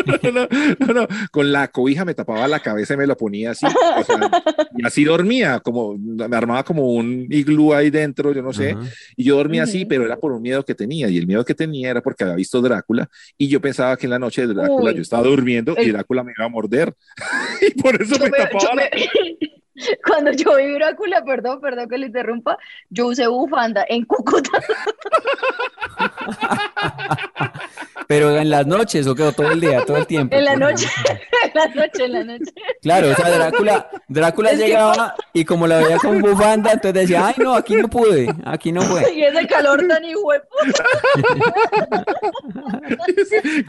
[0.07, 3.51] No, no, no, no, con la cobija me tapaba la cabeza y me lo ponía
[3.51, 4.31] así, o sea,
[4.77, 8.81] y así dormía, como me armaba como un iglú ahí dentro, yo no sé, Ajá.
[9.17, 9.89] y yo dormía así, Ujú.
[9.89, 12.37] pero era por un miedo que tenía, y el miedo que tenía era porque había
[12.37, 14.97] visto Drácula, y yo pensaba que en la noche de Drácula Uy.
[14.97, 16.95] yo estaba durmiendo y Drácula me iba a morder,
[17.61, 18.75] y por eso Yo me me- tapaba la...
[18.75, 18.91] me-
[20.07, 22.57] Cuando yo vi Drácula, perdón, perdón que le interrumpa,
[22.91, 24.51] yo usé bufanda en Cúcuta.
[28.07, 29.29] Pero en las noches, ¿o?
[29.29, 30.37] ¿O todo el día, todo el tiempo?
[30.37, 30.89] En la noche,
[31.53, 31.61] tiempo.
[31.63, 32.53] en la noche, en la noche.
[32.83, 36.95] Claro, o sea, Drácula, Drácula Es que- llegaba y como la veía con bufanda, entonces
[37.03, 39.03] decía, ay no, aquí no pude, aquí no fue.
[39.15, 40.41] Y ese calor tan hijo de.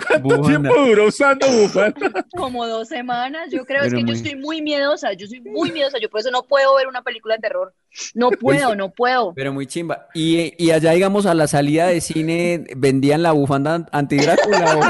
[0.07, 0.47] ¿Cuánto Bufanda.
[0.47, 2.25] tiempo duró usando bufanda?
[2.35, 5.71] Como dos semanas, yo creo, es Pero que yo estoy muy miedosa, yo soy muy
[5.71, 7.73] miedosa, yo por eso no puedo ver una película de terror.
[8.13, 9.33] No puedo, no puedo.
[9.35, 10.07] Pero muy chimba.
[10.13, 14.77] Y, y allá, digamos, a la salida de cine, ¿vendían la bufanda anti-Drácula?
[14.77, 14.81] o-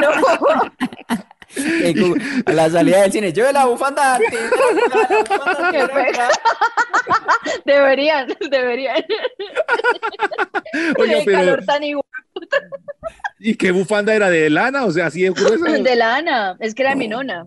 [0.00, 0.10] No.
[2.46, 4.18] A la salida del cine, yo la bufanda.
[7.64, 9.02] Deberían, deberían.
[10.72, 12.04] Qué pero calor tan hijo
[13.38, 14.84] ¿y qué bufanda era de lana?
[14.84, 15.78] O sea, así de gruesa.
[15.78, 17.46] de lana, es que era mi nona.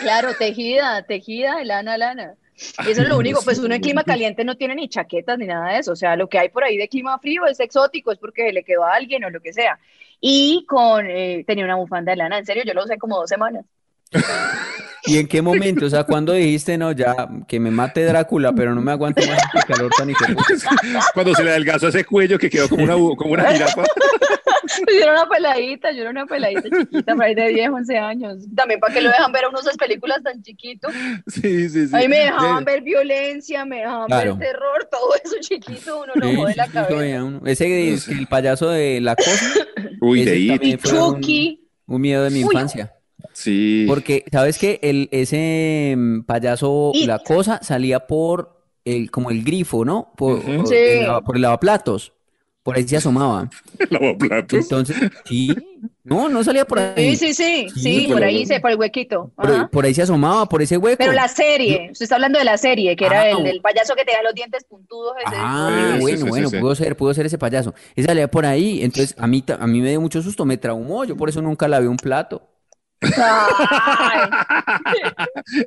[0.00, 2.34] Claro, tejida, tejida lana a lana.
[2.86, 5.46] Y eso es lo único, pues uno en clima caliente no tiene ni chaquetas ni
[5.46, 8.12] nada de eso, o sea, lo que hay por ahí de clima frío es exótico,
[8.12, 9.78] es porque le quedó a alguien o lo que sea.
[10.20, 13.28] Y con, eh, tenía una bufanda de lana, en serio, yo lo usé como dos
[13.28, 13.64] semanas.
[15.08, 15.86] ¿Y en qué momento?
[15.86, 17.14] O sea, ¿cuándo dijiste, no, ya,
[17.46, 20.46] que me mate Drácula, pero no me aguanto más este calor tan hijo de puta"?
[21.14, 23.84] Cuando se le adelgazó ese cuello que quedó como una, como una jirafa.
[24.88, 28.36] Yo era una peladita, yo era una peladita chiquita, por ahí de 10, 11 años.
[28.54, 30.88] También para que lo dejan ver a uno esas películas tan chiquito.
[31.28, 31.94] Sí, sí, sí.
[31.94, 32.64] A mí me dejaban Sí.
[32.64, 34.36] ver violencia, me dejaban Claro.
[34.36, 36.88] ver terror, todo eso chiquito, uno lo Sí, jode la cabeza.
[36.88, 39.54] todavía uno- Ese el payaso de la cosa,
[40.00, 40.76] Uy, de ahí.
[40.78, 42.50] Chucky, un miedo de mi Uy.
[42.52, 42.92] infancia.
[43.32, 43.84] Sí.
[43.88, 44.78] Porque, ¿sabes qué?
[44.82, 47.06] El, ese mm, payaso, It.
[47.06, 50.12] la cosa, salía por el, como el grifo, ¿no?
[50.16, 50.74] Por, Sí.
[50.74, 52.12] el, por el lavaplatos.
[52.62, 53.48] Por ahí se asomaba.
[53.90, 54.58] Lavaplatos.
[54.60, 55.54] Entonces, sí.
[56.02, 57.14] No, no salía por ahí.
[57.16, 59.30] sí, sí, sí, Sí, por ahí, se, por el huequito.
[59.70, 60.96] Por ahí se asomaba, por ese hueco.
[60.98, 63.94] Pero la serie, usted está hablando de la serie, que era Ah, el del payaso
[63.94, 65.14] que tenía los dientes puntudos.
[65.24, 65.36] Ese.
[65.38, 66.58] Ah, Sí, bueno, sí, sí, bueno, sí.
[66.58, 67.72] pudo ser, pudo ser ese payaso.
[67.94, 71.04] Ese salía por ahí, entonces a mí, a mí me dio mucho susto, me traumó,
[71.04, 72.48] yo por eso nunca lavé un plato.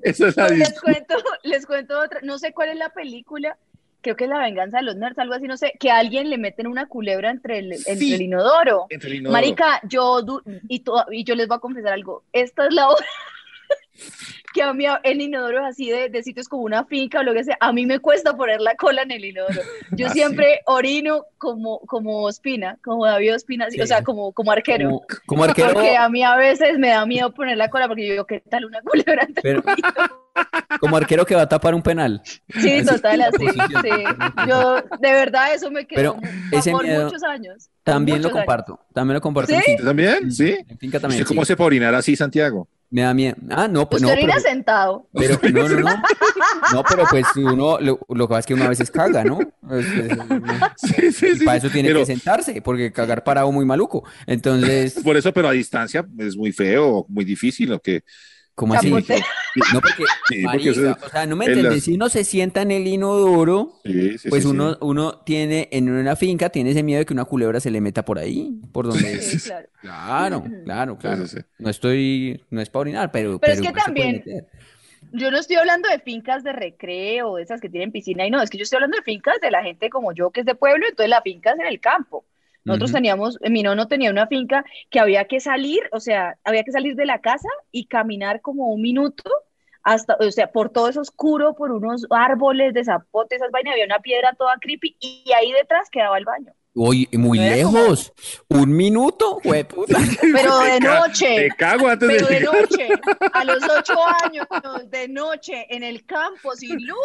[0.03, 3.57] Es la Pues les cuento, les cuento otra, no sé cuál es la película,
[4.01, 6.29] creo que es La venganza de los nerds, algo así, no sé, que a alguien
[6.29, 8.87] le meten una culebra entre el, entre el inodoro.
[8.89, 9.33] Entre el inodoro.
[9.33, 10.25] Marica, yo,
[10.67, 13.05] y, y yo les voy a confesar algo, esta es la hora
[14.53, 17.33] que a mí el inodoro es así de, de sitios como una finca o lo
[17.33, 19.62] que sea, a mí me cuesta poner la cola en el inodoro.
[19.91, 24.51] Yo Ah, siempre orino como, como Ospina, como David Ospina, así, o sea, como, como
[24.51, 24.85] arquero.
[24.89, 28.05] Como, como arquero, Porque a mí a veces me da miedo poner la cola porque
[28.05, 29.62] yo digo, ¿qué tal una culebra pero,
[30.79, 32.21] como arquero que va a tapar un penal.
[32.25, 34.05] Sí, Así, total, así, sí.
[34.47, 37.69] Yo, de verdad, eso me Pero quedó mu- ese por miedo muchos años.
[37.83, 38.45] También lo muchos años.
[38.45, 39.65] comparto, también lo comparto en ¿Sí?
[39.65, 39.81] finca.
[39.83, 40.31] ¿Usted también?
[40.31, 40.57] ¿Sí?
[40.67, 41.43] En finca también, ¿Usted cómo sí.
[41.43, 42.67] hace para orinar así, Santiago?
[42.91, 43.36] Me da miedo.
[43.52, 45.08] Ah, no, pues no, Usted pero, sentado.
[45.13, 46.02] pero no, no, no.
[46.73, 49.39] No, pero pues uno, lo, lo que pasa es que uno a veces caga, ¿no?
[49.71, 50.17] Es- es-
[50.78, 51.45] Sí, sí, y sí.
[51.45, 54.04] para eso tiene Pero que sentarse, porque cagar parado muy maluco.
[54.25, 57.69] Entonces, por eso, pero a distancia es muy feo, muy difícil.
[57.69, 58.02] Lo que,
[58.59, 58.89] ¿cómo así?
[58.89, 58.95] No,
[59.81, 61.73] porque, Sí, porque o sea, no me en entiendes.
[61.75, 64.55] las- Si uno se sienta en el inodoro, sí, sí, pues sí, sí.
[64.55, 67.81] uno, uno tiene, en una finca, tiene ese miedo de que una culebra se le
[67.81, 69.21] meta por ahí, por donde...
[69.21, 69.67] Sí, claro.
[69.81, 71.27] Claro, claro, claro.
[71.27, 71.45] Sí, sí, sí.
[71.57, 74.23] No estoy, no es para orinar, pero, Pero es que también-.
[75.13, 78.41] Yo no estoy hablando de fincas de recreo, de esas que tienen piscina y no,
[78.41, 80.55] es que yo estoy hablando de fincas de la gente como yo que es de
[80.55, 82.25] pueblo, entonces la finca es en el campo.
[82.69, 86.71] Nosotros teníamos, mi nono tenía una finca que había que salir, o sea, había que
[86.71, 89.23] salir de la casa y caminar como un minuto
[89.84, 93.86] hasta, o sea, por todo eso oscuro, por unos árboles de zapote, esas vainas, había
[93.86, 96.53] una piedra toda creepy y ahí detrás quedaba el baño.
[96.75, 98.13] Oye, muy como- lejos.
[98.49, 99.97] Un minuto, jueputa.
[100.21, 101.36] Pero de noche.
[101.36, 102.88] Te cago antes Pero de noche,
[103.34, 104.45] a los ocho años,
[104.89, 106.97] de noche, en el campo, sin luz,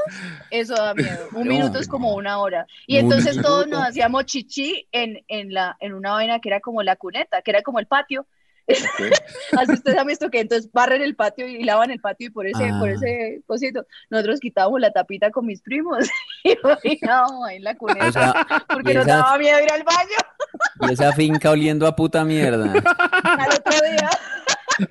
[0.50, 1.28] eso da miedo.
[1.32, 2.66] Un No, minuto es como una hora.
[2.86, 3.80] Y Un entonces todos minuto.
[3.80, 7.50] nos hacíamos chichi en, en, la, en una vaina que era como la cuneta, que
[7.50, 8.26] era como el patio.
[9.58, 12.46] Así ustedes han visto que entonces barren el patio y lavan el patio y por
[12.46, 12.92] ese, por Ah.
[12.92, 16.08] ese cosito, nosotros quitábamos la tapita con mis primos
[16.44, 19.82] y orinábamos ahí en la cuneta O sea, porque nos esa- daba miedo ir al
[19.82, 22.64] baño y esa finca oliendo a puta mierda.
[23.24, 24.10] al otro día.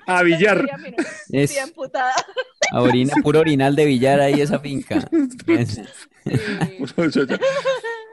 [0.06, 0.62] A billar.
[0.64, 0.96] Día, mira,
[1.30, 1.58] Es
[2.72, 4.96] a orina, puro orinal de billar ahí esa finca.
[5.46, 5.80] Es-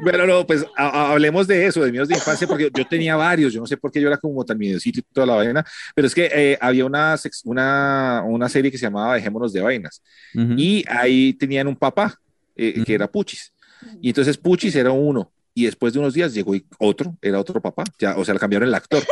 [0.01, 3.15] Bueno, no, pues a- a- hablemos de eso, de miedos de infancia, porque yo tenía
[3.15, 5.65] varios, yo no sé por qué yo era como tan miedosito y toda la vaina,
[5.95, 10.01] pero es que eh, había una, una, una serie que se llamaba Dejémonos de Vainas,
[10.35, 10.53] Ujú.
[10.57, 12.19] y ahí tenían un papá,
[12.55, 12.91] eh, que Ujú.
[12.93, 13.53] era Puchis,
[14.01, 17.83] y entonces Puchis era uno, y después de unos días llegó otro, era otro papá,
[17.99, 19.03] ya, o sea, le cambiaron el actor.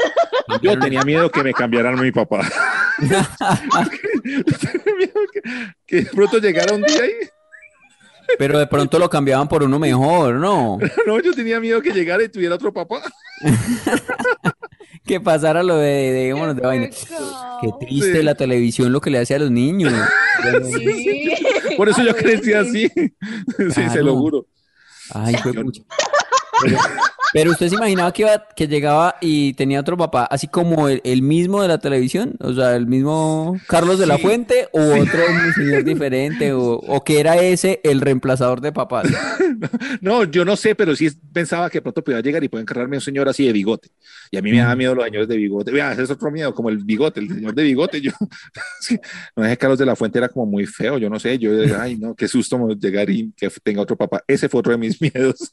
[0.64, 2.42] Yo tenía miedo que me cambiaran a mi papá.
[4.24, 5.42] Tenía miedo que,
[5.86, 7.30] que de pronto llegara un día y
[8.38, 10.78] Pero de pronto lo cambiaban por uno mejor, ¿no?
[11.08, 13.02] no, yo tenía miedo que llegara y tuviera otro papá.
[15.06, 16.90] Que pasara lo de, de, vámonos de vaina.
[16.90, 18.24] Qué triste Sí.
[18.24, 19.92] la televisión lo que le hace a los niños.
[20.64, 21.30] Sí.
[21.76, 22.54] Por eso yo crecí sí.
[22.54, 22.92] así.
[23.74, 24.46] Sí, se lo juro.
[25.14, 25.52] Ay, fue.
[25.52, 25.72] Pero,
[27.34, 31.02] pero usted se imaginaba que, iba, que llegaba y tenía otro papá, así como el,
[31.04, 35.22] el mismo de la televisión, o sea, el mismo Carlos de la Fuente, o otro
[35.56, 39.08] señor diferente, o, o que era ese el reemplazador de papás.
[40.02, 43.02] No, yo no sé, pero sí pensaba que pronto podía llegar y puede encargarme un
[43.02, 43.90] señor así de bigote.
[44.32, 44.62] Y a mí me Mm.
[44.62, 45.72] daba miedo los señores de bigote.
[45.72, 48.00] Vea, ese es otro miedo, como el bigote, el señor de bigote.
[48.00, 48.12] Yo,
[49.36, 51.38] no es que Carlos de la Fuente era como muy feo, yo no sé.
[51.38, 54.24] Yo, ay, no, qué susto llegar y que tenga otro papá.
[54.28, 55.50] Ese fue otro de mis miedos.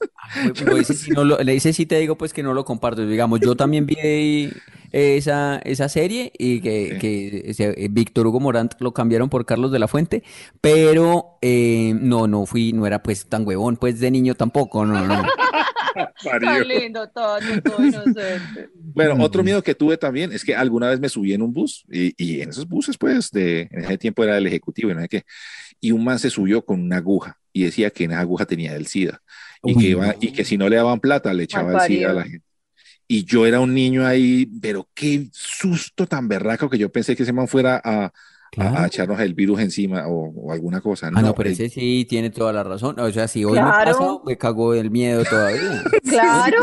[0.65, 3.07] Pues, pues, no lo- ese sí te digo pues que no lo comparto.
[3.07, 4.51] Digamos, yo también vi
[4.93, 6.99] esa, esa serie y que, Sí.
[6.99, 10.23] que ese, eh, Víctor Hugo Morant lo cambiaron por Carlos de la Fuente,
[10.61, 15.07] pero eh, no, no fui, no era pues tan huevón pues de niño tampoco, no,
[15.07, 15.23] no.
[16.23, 18.69] Tan lindo, todo, todo inocente.
[18.75, 21.87] Bueno, otro miedo que tuve también es que alguna vez me subí en un bus
[21.91, 25.01] y, y en esos buses, pues, de, en ese tiempo era el ejecutivo y no
[25.01, 25.25] sé qué,
[25.81, 28.77] y un man se subió con una aguja y decía que en esa aguja tenía
[28.77, 29.23] el SIDA
[29.62, 32.11] y, Uy, que, iba- y que si no le daban plata le echaba el SIDA
[32.11, 32.45] a la gente.
[33.09, 37.23] Y yo era un niño ahí, pero qué susto tan berraco que yo pensé que
[37.23, 38.12] ese man fuera a, a-
[38.53, 38.79] Claro.
[38.79, 41.11] a echarnos el virus encima o, o alguna cosa.
[41.12, 42.99] Ah, no, pero el- ese sí tiene toda la razón.
[42.99, 43.99] O sea, si hoy me Claro.
[43.99, 45.83] pasa, me cago el miedo todavía.
[46.09, 46.59] Claro.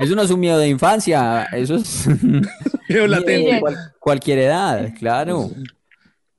[0.00, 2.42] Eso no es un miedo de infancia, eso es miedo
[2.88, 3.54] miedo latente.
[3.54, 5.50] de cual- cualquier edad, claro.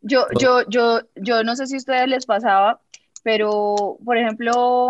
[0.02, 2.82] Yo, yo, yo, yo no sé si a ustedes les pasaba,
[3.24, 4.90] pero, por ejemplo,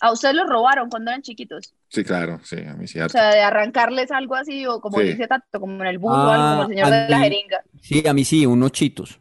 [0.00, 1.74] a ustedes los robaron cuando eran chiquitos.
[1.88, 3.00] Sí, claro, sí, a mí sí.
[3.00, 5.04] O sea, de arrancarles algo así, o como Sí.
[5.04, 7.18] dice Tato, como en el bus o algo, como el Ah, señor a de la
[7.18, 7.60] jeringa.
[7.82, 9.20] Sí, a mí sí, unos chitos.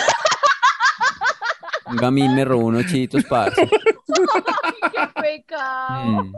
[1.87, 3.67] Un gamín me robó unos chitos, parce.
[3.67, 6.23] ¡Qué pecado!
[6.23, 6.33] Mm.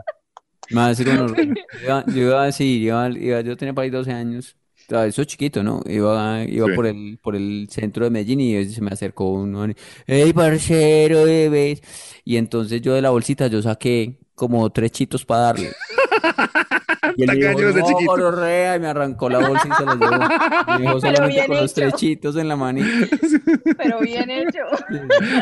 [0.70, 4.56] Más con yo iba, yo iba iba, iba- yo tenía para ahí 12 años.
[4.88, 5.82] Todavía Eso chiquito, ¿no?
[5.86, 6.72] Iba, iba Sí.
[6.74, 9.66] por el, por el centro de Medellín y se me acercó uno.
[10.06, 11.80] ¡Ey, parcero, bebés!
[12.24, 15.72] Y entonces yo de la bolsita yo saqué como tres chitos para darle.
[17.16, 18.10] Y él dijo, Tacaños de no, chiquito.
[18.12, 20.08] gonorrea", y me arrancó la bolsa y se la llevó.
[20.78, 21.74] Me dejó solamente bien con los hecho.
[21.74, 22.88] tres chitos en la manita.
[23.76, 24.60] Pero bien hecho.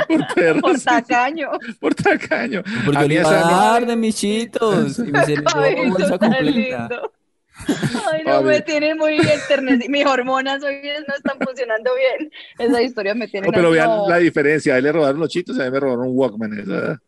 [0.09, 1.49] Por perros, Por tacaño.
[1.81, 2.63] por tacaño.
[2.85, 4.99] Porque A yo mí le iba esa- a dar de mis chitos.
[4.99, 6.89] Y me se llevó Ay, eso bolsa tan completa.
[6.89, 7.13] lindo.
[8.13, 9.91] Ay, no, me tienen muy enternecido.
[9.91, 12.31] Mis hormonas hoy no están funcionando bien.
[12.59, 14.09] Esa historia me tiene No, pero vean no.
[14.09, 14.75] la diferencia.
[14.75, 16.59] A él le robaron los chitos y a mí me robaron un Walkman.
[16.59, 17.01] esa-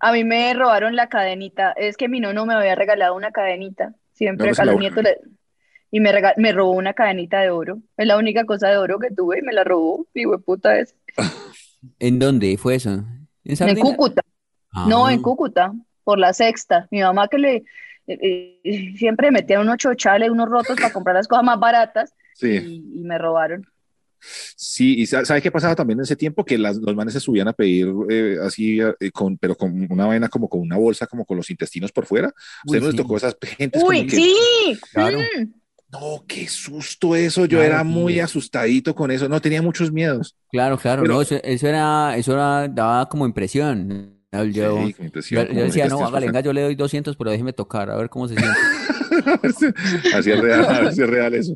[0.00, 1.72] A mí me robaron la cadenita.
[1.76, 3.94] Es que mi nono me había regalado una cadenita.
[4.12, 5.18] Siempre No, pues a los nietos le-
[5.90, 7.78] Y me, rega- me robó una cadenita de oro.
[7.96, 10.06] Es la única cosa de oro que tuve y me la robó.
[10.14, 10.94] Y puta es.
[11.98, 13.02] ¿En dónde fue eso?
[13.44, 13.76] ¿En?
[13.78, 14.22] Cúcuta.
[14.86, 15.12] No, Ah.
[15.12, 15.72] en Cúcuta.
[16.04, 16.86] Por la sexta.
[16.90, 17.64] Mi mamá que le...
[18.14, 22.14] eh, eh, siempre metía unos chochales, unos rotos para comprar las cosas más baratas.
[22.34, 23.64] Sí, Y, y me robaron.
[24.56, 25.00] sí.
[25.00, 26.44] ¿Y sa- sabe qué pasaba también en ese tiempo?
[26.44, 30.06] Que las, los manes se subían a pedir eh, así, eh, con, pero con una
[30.06, 32.28] vaina como con una bolsa, como con los intestinos por fuera.
[32.66, 33.02] Uy, ¿Usted no les sí.
[33.02, 34.34] tocó esas gentes como ¡Uy, que, sí!
[34.92, 35.18] Claro.
[35.18, 35.52] Mm.
[35.92, 37.46] no, qué susto eso.
[37.46, 37.88] Yo Claro, era sí.
[37.88, 39.28] muy asustadito con eso.
[39.28, 40.36] No, tenía muchos miedos.
[40.50, 44.19] Claro, claro, Pero- no, eso, eso era, eso era, daba como impresión.
[44.32, 44.94] Yo, Sí,
[45.50, 48.36] decía, no, hágale, venga, yo le doy 200, pero déjeme tocar, a ver cómo se
[48.36, 48.58] siente.
[50.14, 51.54] Así es real, así es real eso.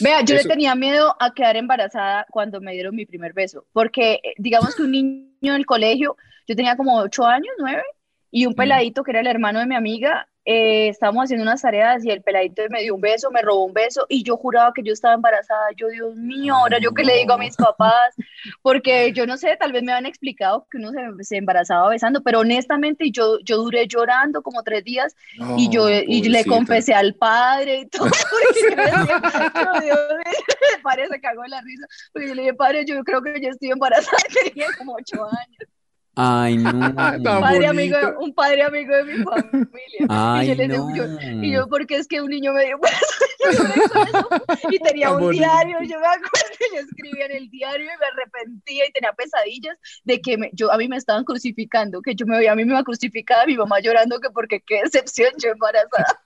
[0.00, 3.66] Vea, yo Eso- le tenía miedo a quedar embarazada cuando me dieron mi primer beso,
[3.72, 7.82] porque eh, digamos que un niño en el colegio, yo tenía como ocho años, nueve,
[8.30, 12.04] y un peladito que era el hermano de mi amiga, eh, estábamos haciendo unas tareas
[12.04, 14.82] y el peladito me dio un beso, me robó un beso y yo juraba que
[14.82, 15.68] yo estaba embarazada.
[15.76, 18.14] Yo, Dios mío, ahora yo qué le digo a mis papás,
[18.62, 22.22] porque yo no sé, tal vez me habían explicado que uno se, se embarazaba besando,
[22.22, 25.16] pero honestamente yo, yo duré llorando como tres días
[25.56, 30.44] y yo y le confesé al padre y todo, porque yo decía, "Pero Dios mío",
[30.82, 33.48] padre se cagó de la risa, porque yo le dije, padre, yo creo que yo
[33.48, 35.70] estoy embarazada, tenía como ocho años.
[36.16, 36.70] Ay, no.
[36.94, 38.20] Tan Padre amigo, bonito.
[38.20, 40.06] un padre amigo de mi familia.
[40.08, 40.96] Ay, y yo le decía, no.
[40.96, 43.64] yo- y yo, porque es que un niño me dio un eso,
[44.70, 45.42] y tenía Tan un bonito.
[45.44, 49.76] diario, yo me acuerdo, yo escribía en el diario y me arrepentía y tenía pesadillas
[50.04, 52.64] de que me- yo, a mí me estaban crucificando, que yo me veía a mí
[52.64, 56.20] misma crucificada, mi mamá llorando que porque qué decepción yo embarazada.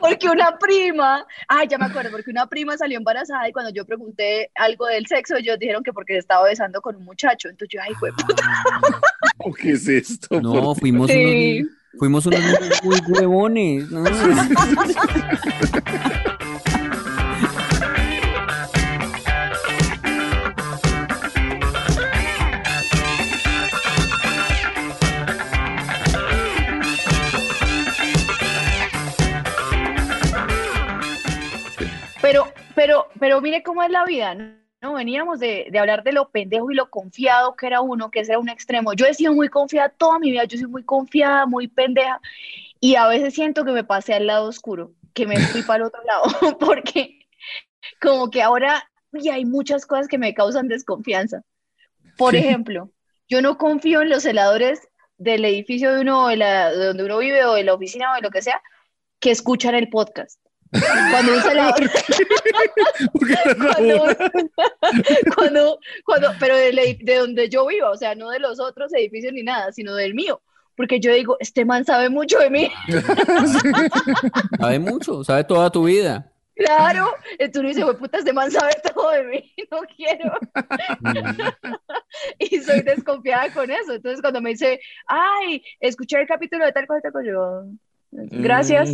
[0.00, 3.84] Porque una prima, ay, ya me acuerdo, porque una prima salió embarazada y cuando yo
[3.84, 7.48] pregunté algo del sexo, ellos dijeron que porque se estaba besando con un muchacho.
[7.48, 8.10] Entonces yo, ay, fue
[9.38, 10.40] Oh, ¿Qué es esto?
[10.40, 11.60] no, fuimos Sí.
[11.62, 12.40] unos, fuimos unos
[12.84, 14.04] muy huevones, ¿no?
[32.32, 34.54] Pero, pero, pero mire cómo es la vida, ¿no?
[34.80, 34.94] ¿no?
[34.94, 38.32] Veníamos de, de hablar de lo pendejo y lo confiado que era uno, que ese
[38.32, 38.94] era un extremo.
[38.94, 42.22] Yo he sido muy confiada toda mi vida, yo soy muy confiada, muy pendeja,
[42.80, 45.82] y a veces siento que me pasé al lado oscuro, que me fui para el
[45.88, 46.22] otro lado,
[46.58, 47.20] porque
[48.00, 51.42] como que ahora y hay muchas cosas que me causan desconfianza.
[52.16, 52.90] Por ejemplo,
[53.28, 57.18] yo no confío en los celadores del edificio de uno, de, la, de donde uno
[57.18, 58.62] vive, o de la oficina, o de lo que sea,
[59.20, 60.41] que escuchan el podcast.
[61.10, 61.90] Cuando un celador...
[63.58, 64.16] cuando,
[65.36, 68.92] cuando, cuando, pero de, la- de donde yo vivo, o sea, no de los otros
[68.94, 70.40] edificios ni nada, sino del mío.
[70.74, 72.72] Porque yo digo, este man sabe mucho de mí.
[74.58, 76.32] Sabe mucho, sabe toda tu vida.
[76.54, 80.32] Claro, entonces uno dice, "Güey, puta, este man sabe todo de mí, no quiero.
[82.38, 83.94] y soy desconfiada con eso.
[83.94, 87.64] Entonces, cuando me dice, ay, escuché el capítulo de tal cosa, tal cosa", yo,
[88.12, 88.90] gracias.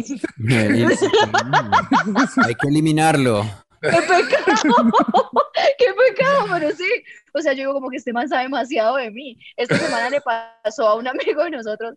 [2.44, 3.44] Hay que eliminarlo.
[3.80, 4.90] ¡Qué pecado!
[5.78, 6.46] ¡Qué pecado!
[6.52, 6.84] Pero sí,
[7.32, 9.38] o sea, yo digo como que este man sabe demasiado de mí.
[9.56, 11.94] Esta semana le pasó a un amigo de nosotros,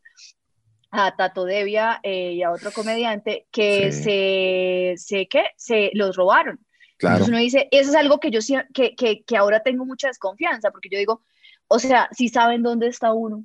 [0.92, 4.04] a Tato Devia eh, y a otro comediante, que Sí.
[4.04, 5.46] se, se, ¿qué?
[5.56, 6.60] Se los robaron.
[6.98, 7.16] Claro.
[7.16, 8.40] Entonces uno dice, eso es algo que yo
[8.74, 11.24] que, que, que ahora tengo mucha desconfianza, porque yo digo,
[11.68, 13.44] o sea, si saben dónde está uno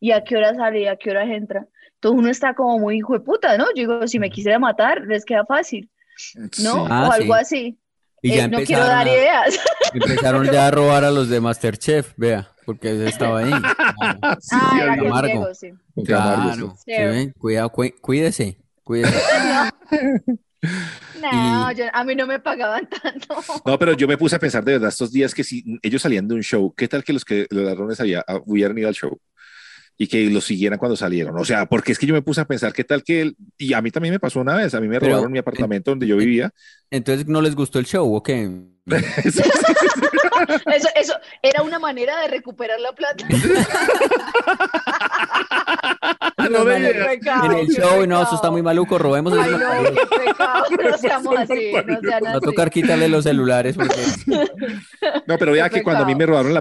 [0.00, 2.98] y a qué hora sale y a qué hora entra, entonces uno está como muy
[2.98, 3.64] hijo de puta, ¿no?
[3.74, 5.90] Yo digo, si me quisiera matar, les queda fácil,
[6.34, 6.48] ¿no?
[6.52, 6.66] Sí.
[6.90, 7.40] Ah, o algo sí.
[7.40, 7.78] así.
[8.22, 9.60] Y Eh, ya no quiero empezaron dar a- ideas.
[9.94, 13.50] Empezaron ya a robar a los de Masterchef, vea, porque ese estaba ahí.
[14.40, 14.96] Sí, Ah,
[15.52, 16.82] sí, Claro, sí.
[16.84, 17.32] ¿sí ven?
[17.38, 19.14] Cuidado, cuí- cuídese, cuídese.
[21.22, 23.36] No, Y- yo- a mí no me pagaban tanto.
[23.64, 26.26] No, pero yo me puse a pensar de verdad estos días que si ellos salían
[26.28, 28.94] de un show, ¿qué tal que los que los ladrones había, ah, hubieran ido al
[28.94, 29.18] show
[29.98, 31.36] y que los siguieran cuando salieron?
[31.38, 33.72] O sea, porque es que yo me puse a pensar qué tal que él- y
[33.72, 36.06] a mí también me pasó una vez, a mí me Pero- robaron mi apartamento donde
[36.06, 36.50] yo vivía.
[36.90, 38.50] Entonces, ¿no les gustó el show o qué?
[39.24, 39.42] Eso-
[40.72, 43.26] Eso, eso era una manera de recuperar la plata.
[46.50, 50.06] no me En el show, no, eso está muy maluco, robemos el Ay, no, qué
[50.26, 50.64] pecado.
[50.90, 52.40] No seamos así, no sean Va a así.
[52.42, 53.96] tocar quitarle los celulares porque
[55.26, 56.56] No, pero vea que cuando a mí me robaron el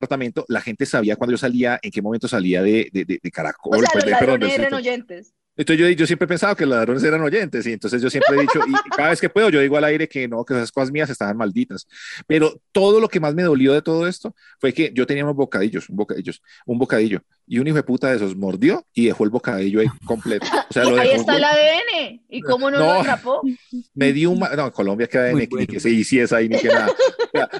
[0.00, 3.30] apartamento, la gente sabía cuando yo salía, en qué momento salía de, de, de- de
[3.30, 3.76] Caracol.
[3.78, 5.34] O sea, pues, los de- perdón, eran oyentes.
[5.56, 8.34] Entonces yo, yo siempre he pensado que los ladrones eran oyentes y entonces yo siempre
[8.34, 10.72] he dicho, y cada vez que puedo, yo digo al aire que no, que esas
[10.72, 11.86] cosas mías estaban malditas.
[12.26, 15.36] Pero todo lo que más me dolió de todo esto fue que yo tenía unos
[15.36, 19.24] bocadillos, un bocadillos, un bocadillo, y un hijo de puta de esos mordió y dejó
[19.24, 20.46] el bocadillo ahí completo.
[20.70, 22.22] O sea, lo Ahí está el ADN.
[22.30, 22.92] ¿Y cómo no, lo No.
[23.00, 23.42] atrapó?
[23.92, 24.38] me dio un...
[24.38, 25.66] No, en Colombia queda Muy ni, ni bueno.
[25.66, 26.88] que se hiciese ahí, ni que nada.
[26.88, 27.50] O sea,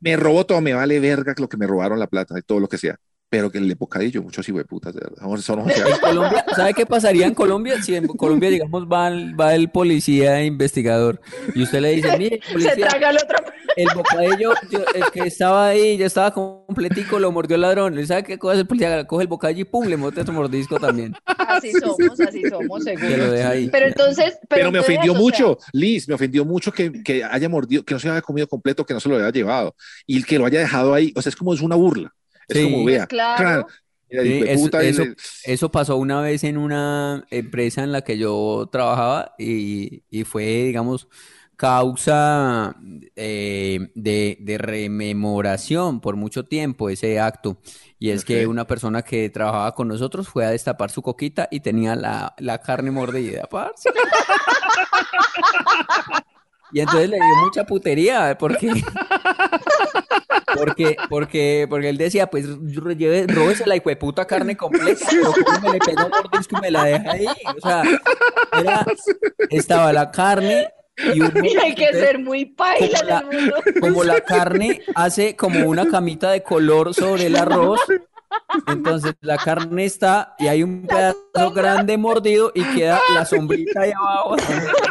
[0.00, 2.68] me robó todo, me vale verga lo que me robaron la plata, de todo lo
[2.68, 2.96] que sea.
[3.28, 5.22] Pero que el bocadillo, muchos hijos de putas, de verdad.
[5.40, 7.80] Son- Colombia, ¿sabe qué pasaría en Colombia?
[7.80, 11.20] Si en Colombia, digamos, va el, va el policía investigador
[11.54, 13.38] y usted le dice, mire, Se traga el otro.
[13.76, 17.98] El bocadillo, yo- el que estaba ahí, ya estaba completico, lo mordió el ladrón.
[17.98, 19.06] ¿Y sabe qué cosa el policía?
[19.06, 21.14] Coge el bocadillo y pum, le mete otro mordisco también.
[21.24, 23.30] Así somos, así somos, lo seguro.
[23.32, 23.68] deja ahí.
[23.70, 24.38] Pero entonces.
[24.48, 27.84] Pero, me entonces, ofendió o sea, mucho, Liz, me ofendió mucho que, que haya mordido,
[27.84, 29.74] que no se lo haya comido completo, que no se lo haya llevado
[30.06, 31.12] y que lo haya dejado ahí.
[31.16, 32.14] O sea, es como es una burla.
[32.48, 32.64] Es Sí.
[32.64, 33.66] como, vea, Pues claro.
[34.08, 38.68] mira, Sí, eso- el- Eso pasó una vez en una empresa en la que yo
[38.72, 41.06] trabajaba y, y fue, digamos,
[41.60, 42.74] causa
[43.16, 47.58] eh, de, de rememoración por mucho tiempo ese acto.
[47.98, 51.60] Y es que una persona que trabajaba con nosotros fue a destapar su coquita y
[51.60, 53.90] tenía la, la carne mordida, parce.
[56.72, 58.72] Y entonces le dio mucha putería porque
[60.56, 62.46] porque porque porque él decía, pues
[62.96, 66.84] lleve, róbese la hijueputa carne completa, pero me le pegó un mordisco y me la
[66.84, 67.26] deja ahí.
[67.26, 67.82] O sea,
[68.58, 68.86] era,
[69.50, 70.68] estaba la carne
[71.14, 73.56] y hay que ser muy paila como la- en el mundo.
[73.80, 77.80] como la carne hace como una camita de color sobre el arroz,
[78.66, 83.92] entonces la carne está y hay un pedazo grande mordido y queda la sombrita ahí
[83.92, 84.36] abajo,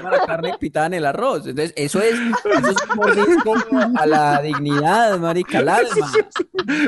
[0.09, 1.45] la carne pitada en el arroz.
[1.47, 3.55] Entonces, eso es, eso es un mordisco
[3.97, 6.11] a la dignidad, marica, al alma.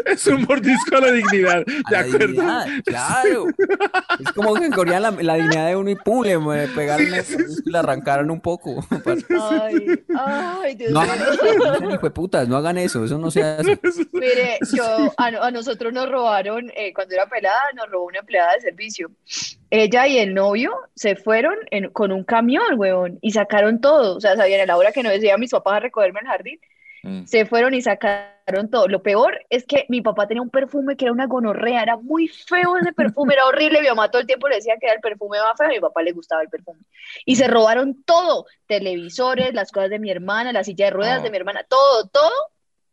[0.05, 2.27] es un mordisco a la dignidad, A de la acuerdo.
[2.27, 3.45] dignidad, claro.
[4.19, 7.61] Es como que corrían la, la dignidad de uno y pum, le me pegaron mordisco
[7.65, 8.83] y le arrancaron un poco.
[9.61, 11.11] Ay, ay, Dios No mío.
[11.11, 13.79] hagan eso, no sean hijueputas, no hagan eso, eso no se hace.
[14.13, 14.83] Mire, yo,
[15.17, 16.40] a, a nosotros nos robaron,
[16.75, 19.11] eh, cuando era pelada, nos robó una empleada de servicio.
[19.69, 24.17] Ella y el novio se fueron en- con un camión, huevón, y sacaron todo.
[24.17, 26.59] O sea, sabían a la hora que no decía mis papás a recogerme al jardín,
[27.03, 27.25] Mm.
[27.25, 28.87] se fueron y sacaron todo.
[28.87, 32.27] Lo peor es que mi papá tenía un perfume que era una gonorrea, era muy
[32.27, 33.81] feo ese perfume, era horrible.
[33.81, 35.79] Mi mamá todo el tiempo le decía que era el perfume más feo, a mi
[35.79, 36.81] papá le gustaba el perfume.
[37.25, 41.23] Y se robaron todo, televisores, las cosas de mi hermana, la silla de ruedas Oh.
[41.23, 42.31] de mi hermana, todo, todo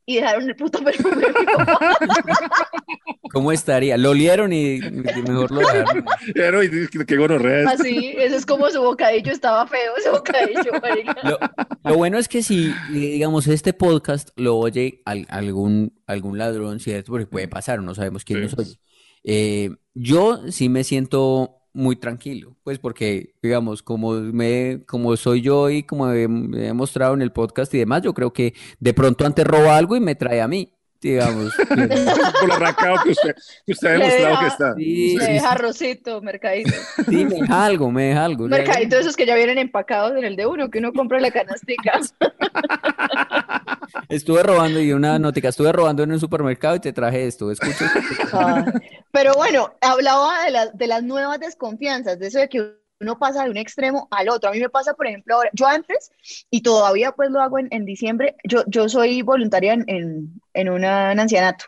[0.08, 1.78] y dejaron el puto perfume de mi papá.
[3.32, 3.98] ¿Cómo estaría?
[3.98, 6.04] Lo olieron y y mejor lo dejaron.
[6.34, 6.60] Pero,
[7.06, 7.68] qué- gonorrea.
[7.68, 11.14] Así, eso es como su bocadillo estaba feo, ese bocadillo, marica.
[11.24, 11.38] Lo,
[11.84, 17.12] lo bueno es que si, digamos, este podcast lo oye al- algún, algún ladrón, ¿cierto?
[17.12, 18.80] Porque puede pasar, no sabemos quién nos oye.
[19.24, 25.70] Eh, yo sí me siento muy tranquilo, pues porque, digamos, como me, como soy yo
[25.70, 29.24] y como he, he mostrado en el podcast y demás, yo creo que de pronto
[29.24, 31.54] antes roba algo y me trae a mí, digamos.
[31.68, 33.34] Por lo arrancado que usted,
[33.66, 34.74] que usted ha demostrado deja- que está.
[34.74, 36.70] Sí, sí, deja arrocito, mercadito.
[37.08, 38.48] sí, me deja algo, me deja algo.
[38.48, 41.30] Mercadito de esos que ya vienen empacados en el de uno, que uno compra la
[41.30, 42.00] canastica.
[44.08, 47.90] Estuve robando y una notica, estuve robando en un supermercado y te traje esto, escucha.
[48.32, 48.64] Ah,
[49.10, 53.44] Pero bueno, hablaba de, las de las nuevas desconfianzas, de eso de que uno pasa
[53.44, 54.50] de un extremo al otro.
[54.50, 56.10] A mí me pasa, por ejemplo, ahora, yo antes,
[56.50, 60.68] y todavía pues lo hago en, en diciembre, yo, yo soy voluntaria en, en, en
[60.68, 61.66] una- un ancianato,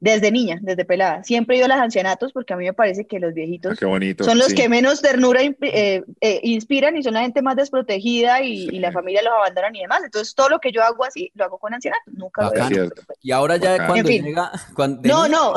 [0.00, 1.22] desde niña, desde pelada.
[1.24, 3.86] Siempre he ido a los ancianatos porque a mí me parece que los viejitos Ah,
[3.86, 4.22] bonito.
[4.24, 4.54] son los sí.
[4.54, 8.92] que menos ternura eh, eh, inspiran y son la gente más desprotegida y, y la
[8.92, 10.02] familia los abandonan y demás.
[10.04, 12.12] Entonces, todo lo que yo hago así, lo hago con ancianatos.
[12.12, 13.86] Nunca pero pues- Y ahora ya Bacán.
[13.86, 15.54] cuando En llega, cuando, No, niña no.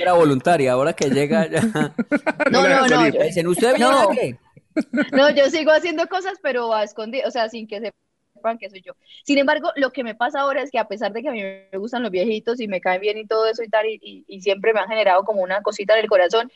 [0.00, 1.60] era voluntaria, ahora que llega ya
[2.50, 3.02] No, no, no.
[3.24, 4.10] dicen, ¿usted viene No.
[4.10, 4.36] a qué?
[5.12, 7.92] No, yo sigo haciendo cosas, pero a escondidas, o sea, sin que
[8.34, 8.92] sepan que soy yo.
[9.24, 11.42] Sin embargo, lo que me pasa ahora es que a pesar de que a mí
[11.42, 14.24] me gustan los viejitos y me caen bien y todo eso y tal, y, y-
[14.26, 16.50] y siempre me han generado como una cosita en el corazón,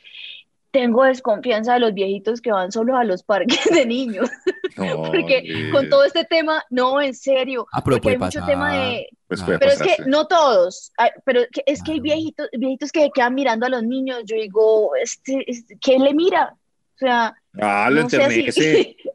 [0.71, 4.29] tengo desconfianza de los viejitos que van solos a los parques de niños,
[4.77, 8.27] No, porque eh, con todo este tema, no, en serio, Ah, pero porque hay puede
[8.27, 8.53] mucho pasar.
[8.55, 9.47] tema de, Pues Ah.
[9.47, 13.35] puede pero es que no todos, ay, pero es que hay viejitos, viejitos que quedan
[13.35, 16.55] mirando a los niños, yo digo, este, este, ¿quién le mira?
[16.97, 18.97] O sea, Ah, lo no enternece.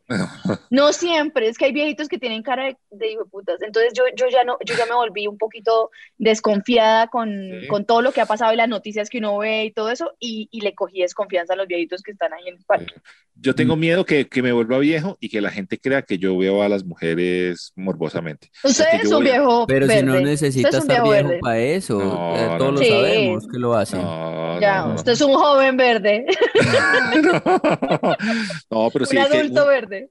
[0.69, 3.61] No siempre, es que hay viejitos que tienen cara de, de hijo de putas.
[3.61, 7.29] Entonces yo, yo ya no, yo ya me volví un poquito desconfiada con,
[7.61, 7.67] Sí.
[7.67, 10.11] con todo lo que ha pasado y las noticias que uno ve y todo eso,
[10.19, 12.93] y, y le cogí desconfianza a los viejitos que están ahí en el parque.
[13.35, 16.37] Yo tengo miedo que, que me vuelva viejo y que la gente crea que yo
[16.37, 18.51] veo a las mujeres morbosamente.
[18.63, 20.25] Usted que es un viejo Pero si no verde.
[20.25, 22.89] necesita Usted es estar viejo para eso, No, eh, no, todos lo Sí.
[22.89, 24.01] sabemos que lo hacen.
[24.01, 26.25] No, Ya, no, usted es un joven verde,
[28.69, 29.17] no, pero sí.
[29.17, 30.09] un adulto verde.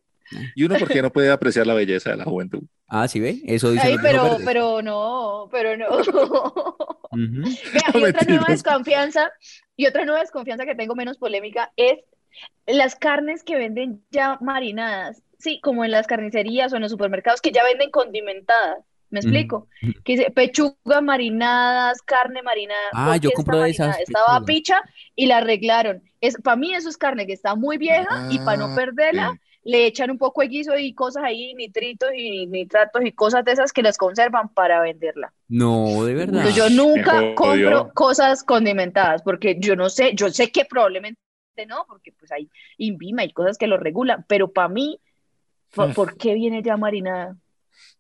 [0.54, 2.62] y uno, ¿por qué no puede apreciar la belleza de la juventud?
[2.88, 3.40] Ah, ¿sí ve?
[3.46, 5.88] Eso dice Ay, pero, pero no, pero no.
[7.12, 9.32] Vea, y otra nueva desconfianza,
[9.76, 11.98] y otra nueva desconfianza que tengo menos polémica es
[12.66, 17.40] las carnes que venden ya marinadas, sí, como en las carnicerías o en los supermercados
[17.40, 18.84] que ya venden condimentadas.
[19.12, 19.68] ¿Me explico?
[20.04, 22.80] Que dice pechugas marinadas, carne marinada.
[22.94, 24.00] Ah, ¿Por yo está de esas?
[24.00, 24.82] Estaba picha
[25.14, 26.02] y la arreglaron.
[26.20, 29.32] Es, para mí eso es carne que está muy vieja y para no Ah, perderla
[29.32, 29.38] sí.
[29.64, 33.52] le echan un poco de guiso y cosas ahí, nitritos y nitratos y cosas de
[33.52, 35.34] esas que las conservan para venderla.
[35.48, 36.46] No, de verdad.
[36.46, 41.20] Entonces yo nunca compro cosas condimentadas porque yo no sé, yo sé que probablemente
[41.68, 42.48] no, porque pues hay
[42.78, 44.98] INVIMA y cosas que lo regulan, pero para mí,
[45.74, 47.36] ¿por, por qué viene ya marinada?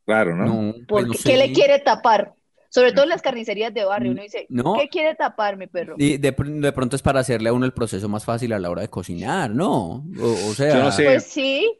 [0.04, 0.46] Claro, ¿no?
[0.46, 2.32] No, ¿Por pues no qué, le quiere tapar?
[2.68, 4.74] Sobre todo en las carnicerías de barrio, uno dice, No.
[4.78, 5.94] ¿qué quiere tapar mi perro?
[5.98, 8.70] Y de, de pronto es para hacerle a uno el proceso más fácil a la
[8.70, 10.04] hora de cocinar, ¿no?
[10.18, 11.04] O, o sea, Yo no sé.
[11.04, 11.70] Pues sí,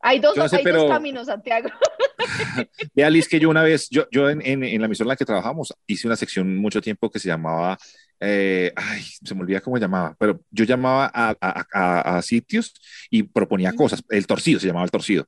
[0.00, 1.68] hay dos, Yo no sé, hay dos pero- caminos, Santiago.
[2.94, 5.16] Vea, Liz, que yo una vez, yo, yo en, en, en la emisora en la
[5.16, 7.76] que trabajamos, hice una sección mucho tiempo que se llamaba,
[8.18, 12.74] eh, ay, se me olvida cómo llamaba, pero yo llamaba a, a, a, a sitios
[13.10, 14.02] y proponía cosas.
[14.08, 15.26] El torcido se llamaba el torcido.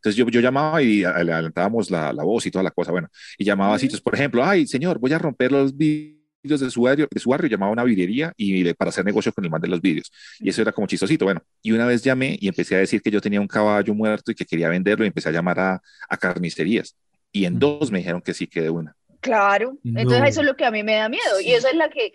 [0.00, 3.08] Entonces yo, yo llamaba y le adelantábamos la, la voz y toda la cosa, bueno,
[3.36, 6.80] y llamaba a sitios, por ejemplo, ay, señor, voy a romper los vidrios de su
[6.82, 9.60] barrio, de su barrio, llamaba a una vidriería y para hacer negocio con el man
[9.60, 10.10] de los vidrios.
[10.38, 11.42] Y eso era como chistosito, bueno.
[11.60, 14.34] Y una vez llamé y empecé a decir que yo tenía un caballo muerto y
[14.34, 16.96] que quería venderlo y empecé a llamar a, a carnicerías.
[17.30, 18.96] Y en dos me dijeron que sí, que de una.
[19.20, 20.24] Claro, entonces No.
[20.26, 22.14] eso es lo que a mí me da miedo y eso es la que,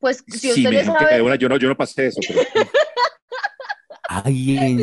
[0.00, 1.36] pues, si sí, usted me le dijeron que de sabe, una.
[1.36, 2.40] Yo no, yo no pasé eso, pero
[4.08, 4.80] ay, en-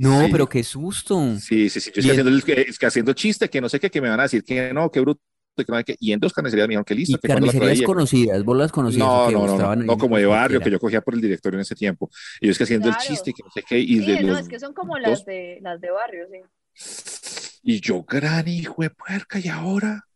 [0.00, 0.28] no, Sí.
[0.32, 1.36] pero qué susto.
[1.38, 1.90] sí, sí, sí.
[1.94, 4.08] Yo estoy en- haciendo, el, es que haciendo chiste, que no sé qué, que me
[4.08, 5.20] van a decir que no, que bruto.
[5.56, 5.96] que no sé qué.
[6.00, 9.06] Y en dos carnicerías me dijeron que listo, Y que carnicerías conocidas, vos las conocías
[9.06, 9.34] o No, qué?
[9.34, 11.74] no, ¿O no, no, como de barrio que yo cogía por el directorio en ese
[11.74, 12.08] tiempo.
[12.40, 14.28] Y yo es que haciendo el chiste, que no sé qué, y Sí, de no,
[14.28, 15.02] los es que son como dos.
[15.02, 17.60] las de las de barrio, sí.
[17.62, 20.06] Y yo, gran hijo de puerca, y ahora,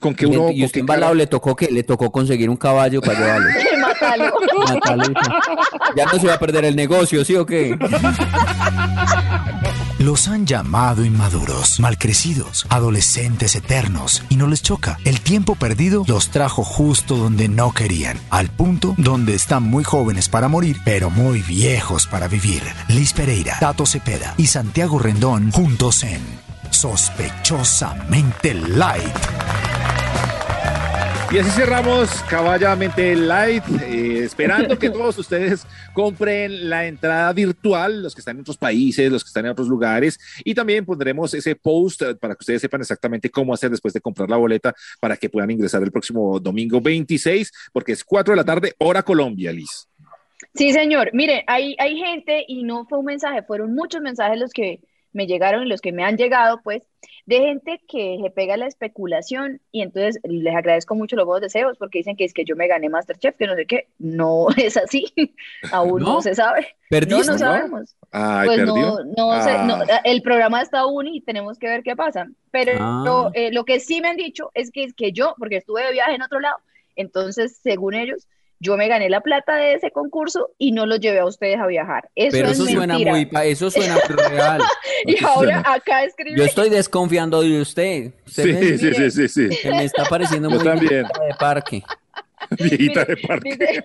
[0.00, 0.50] con que Y, uno.
[0.50, 3.48] y usted embalado cara- le tocó que le tocó conseguir un caballo para llevarlo.
[3.80, 4.32] Mátalo.
[4.68, 5.14] Matarlo.
[5.96, 7.76] Ya no se va a perder el negocio, ¿sí o qué?
[9.98, 14.98] Los han llamado inmaduros, malcrecidos, adolescentes eternos, y no les choca.
[15.04, 20.28] El tiempo perdido los trajo justo donde no querían, al punto donde están muy jóvenes
[20.28, 22.62] para morir, pero muy viejos para vivir.
[22.88, 26.20] Liz Pereira, Tato Cepeda y Santiago Rendón juntos en
[26.84, 29.00] sospechosamente light.
[31.32, 38.14] Y así cerramos Caballamente Light, eh, esperando que todos ustedes compren la entrada virtual, los
[38.14, 41.56] que están en otros países, los que están en otros lugares, y también pondremos ese
[41.56, 45.16] post eh, para que ustedes sepan exactamente cómo hacer después de comprar la boleta para
[45.16, 49.52] que puedan ingresar el próximo domingo 26, porque es 4 de la tarde, hora Colombia,
[49.52, 49.88] Liz.
[50.54, 51.08] Sí, señor.
[51.14, 54.80] Mire, hay, hay gente, y no fue un mensaje, fueron muchos mensajes los que
[55.14, 56.82] me llegaron y los que me han llegado, pues,
[57.24, 61.78] de gente que se pega la especulación y entonces les agradezco mucho los buenos deseos
[61.78, 64.76] porque dicen que es que yo me gané Masterchef, que no sé qué, no es
[64.76, 65.06] así,
[65.72, 66.20] aún no, ¿No?
[66.22, 66.66] se sabe.
[66.90, 67.14] ¿Perdiste?
[67.14, 67.38] No, no ¿No?
[67.38, 67.96] sabemos.
[68.10, 68.74] Ay, Pues perdió.
[68.74, 69.64] no, no, sé, Ah.
[69.66, 72.26] no, el programa está aún y tenemos que ver qué pasa.
[72.50, 73.30] Pero Ah.
[73.34, 75.92] eh, lo que sí me han dicho es que, es que yo, porque estuve de
[75.92, 76.56] viaje en otro lado,
[76.96, 78.28] entonces, según ellos,
[78.60, 81.66] yo me gané la plata de ese concurso y no los llevé a ustedes a
[81.66, 82.08] viajar.
[82.14, 83.10] Eso Pero es eso suena mentira.
[83.12, 84.62] muy, eso suena muy real.
[85.06, 85.74] Y Eso ahora suena.
[85.74, 86.38] acá escribe.
[86.38, 88.12] Yo estoy desconfiando de usted.
[88.26, 89.58] Usted Sí, me, sí, sí, sí, sí.
[89.62, 90.90] que me está pareciendo Yo muy también.
[91.02, 91.82] viejita de parque.
[92.58, 93.50] Viejita de parque.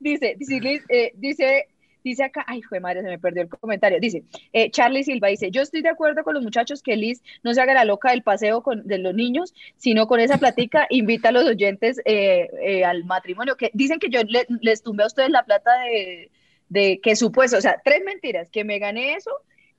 [0.00, 1.66] Dice, dice, dice, Liz, eh, dice,
[2.04, 3.98] dice acá, ay, fue madre, se me perdió el comentario.
[3.98, 7.54] Dice, eh, Charlie Silva dice, yo estoy de acuerdo con los muchachos que Liz no
[7.54, 11.30] se haga la loca del paseo con, de los niños, sino con esa platica invita
[11.30, 13.56] a los oyentes eh, eh, al matrimonio.
[13.56, 16.30] Que dicen que yo le- les tumbé a ustedes la plata de,
[16.68, 19.30] de que supuesto, o sea, tres mentiras, que me gané eso,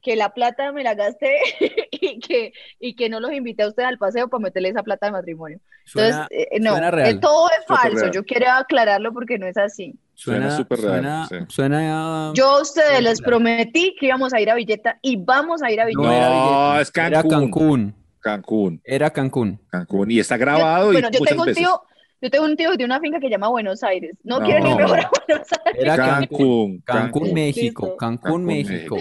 [0.02, 1.38] que la plata me la gasté
[1.92, 5.06] y que, y que no los invité a ustedes al paseo para meterle esa plata
[5.08, 5.60] de matrimonio.
[5.86, 6.74] Suena, Entonces, eh, no,
[7.10, 7.98] eh, todo es falso.
[8.14, 9.96] Yo quiero aclararlo porque no es así.
[10.16, 11.36] Suena suena, súper real, suena, sí.
[11.49, 13.38] suena- Yo a ustedes les claro.
[13.38, 16.16] prometí que íbamos a ir a Villeta y vamos a ir a No Villeta.
[16.18, 17.30] era No, Villeta, es Era Cancún.
[17.30, 17.95] Cancún.
[18.22, 19.59] Cancún, Era Cancún.
[19.70, 20.09] Cancún.
[20.11, 21.63] Y está grabado bueno, y yo muchas tengo un veces.
[21.63, 21.82] tío,
[22.22, 24.18] yo tengo un tío que tiene una finca que se llama Buenos Aires.
[24.24, 24.45] No, No.
[24.47, 25.84] quiero ni mejor a Buenos Aires.
[25.84, 26.82] Era Cancún.
[26.86, 27.34] Cancún.
[27.34, 27.95] México.
[27.97, 28.97] Cancún, Cancún, México.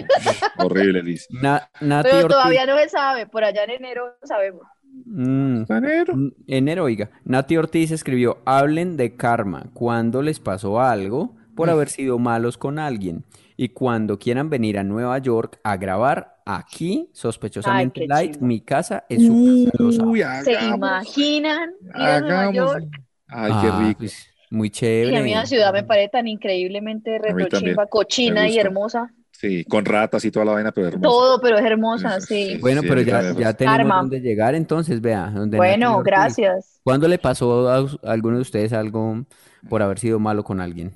[0.59, 1.25] Horrible, Liz.
[1.31, 2.35] Na- Nati Pero Ortiz.
[2.37, 3.25] todavía no se sabe.
[3.25, 4.61] Por allá en enero sabemos.
[5.05, 6.15] Mm, Enero.
[6.15, 7.11] mm, enero, oiga.
[7.25, 12.79] Nati Ortiz escribió, hablen de karma, cuando les pasó algo por haber sido malos con
[12.79, 13.23] alguien.
[13.57, 19.05] Y cuando quieran venir a Nueva York a grabar aquí, sospechosamente Ay, light, mi casa
[19.09, 19.35] es su
[19.77, 20.05] casa.
[20.05, 22.71] Uy, ¿Se hagamos, imaginan ir a Nueva hagamos.
[22.71, 22.85] York?
[23.27, 23.99] Ay, Ah, qué rico.
[23.99, 25.23] pues, muy Y a chévere.
[25.23, 29.13] mí la ciudad me parece tan increíblemente retrochimba, cochina y hermosa.
[29.45, 31.07] Sí, con ratas y toda la vaina, pero hermoso.
[31.09, 32.53] Todo, pero es hermosa, sí.
[32.53, 32.57] sí.
[32.59, 33.97] Bueno, pero ya, ya tenemos Karma.
[33.97, 35.29] dónde llegar, entonces, vea.
[35.29, 36.79] Donde Bueno, gracias.
[36.83, 39.23] ¿Cuándo le pasó a a alguno de ustedes algo
[39.69, 40.93] por haber sido malo con alguien?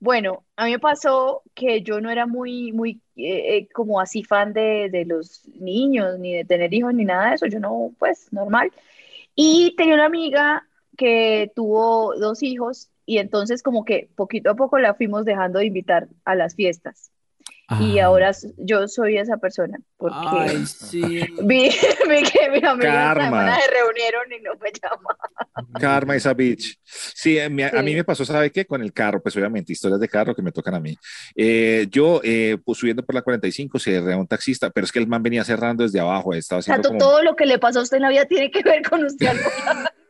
[0.00, 4.24] Bueno, a mí me pasó que yo no era muy, muy, eh, eh, como así
[4.24, 7.46] fan de, de los niños, ni de tener hijos, ni nada de eso.
[7.46, 8.72] Yo no, pues, normal.
[9.34, 10.66] Y tenía una amiga
[10.96, 15.66] que tuvo dos hijos y entonces como que poquito a poco la fuimos dejando de
[15.66, 17.11] invitar a las fiestas.
[17.80, 21.02] Y ahora yo soy esa persona, porque Ay, sí.
[21.42, 21.70] vi,
[22.08, 25.72] vi que mis semana se reunieron y no me llamaron.
[25.80, 26.78] Karma is a bitch.
[26.84, 27.76] Sí, a mí, a Sí.
[27.82, 28.66] mí me pasó, ¿sabe qué?
[28.66, 30.96] Con el carro, pues obviamente, historias de carro que me tocan a mí.
[31.34, 34.98] Eh, yo, eh, pues subiendo por la 45, se derribó un taxista, pero es que
[34.98, 36.98] el man venía cerrando desde abajo, estaba haciendo como...
[36.98, 39.30] todo lo que le pasó a usted en la vida tiene que ver con usted.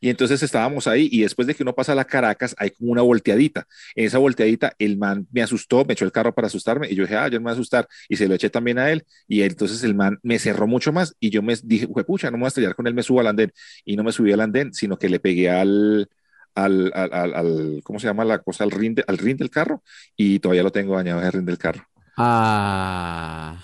[0.00, 2.92] Y entonces estábamos ahí y después de que uno pasa a la Caracas hay como
[2.92, 3.66] una volteadita.
[3.94, 7.04] En esa volteadita el man me asustó, me echó el carro para asustarme y yo
[7.04, 9.04] dije, ah, yo no me voy a asustar y se lo eché también a él
[9.28, 12.42] y entonces el man me cerró mucho más y yo me dije, pucha, no me
[12.42, 13.52] voy a estrellar con él, me subo al andén
[13.84, 16.08] y no me subí al andén, sino que le pegué al...
[16.54, 18.64] Al, al, al, al- ¿cómo se llama la cosa?
[18.64, 19.82] Al rin, de- al rin del carro
[20.18, 21.86] y todavía lo tengo dañado el rin del carro,
[22.18, 23.56] Ah.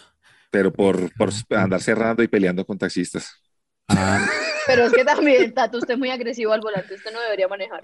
[0.51, 3.31] pero por, por andar cerrando y peleando con taxistas.
[3.89, 4.27] Ah,
[4.69, 7.81] Pero es que también, Tato, usted es muy agresivo al volante, usted no debería manejar.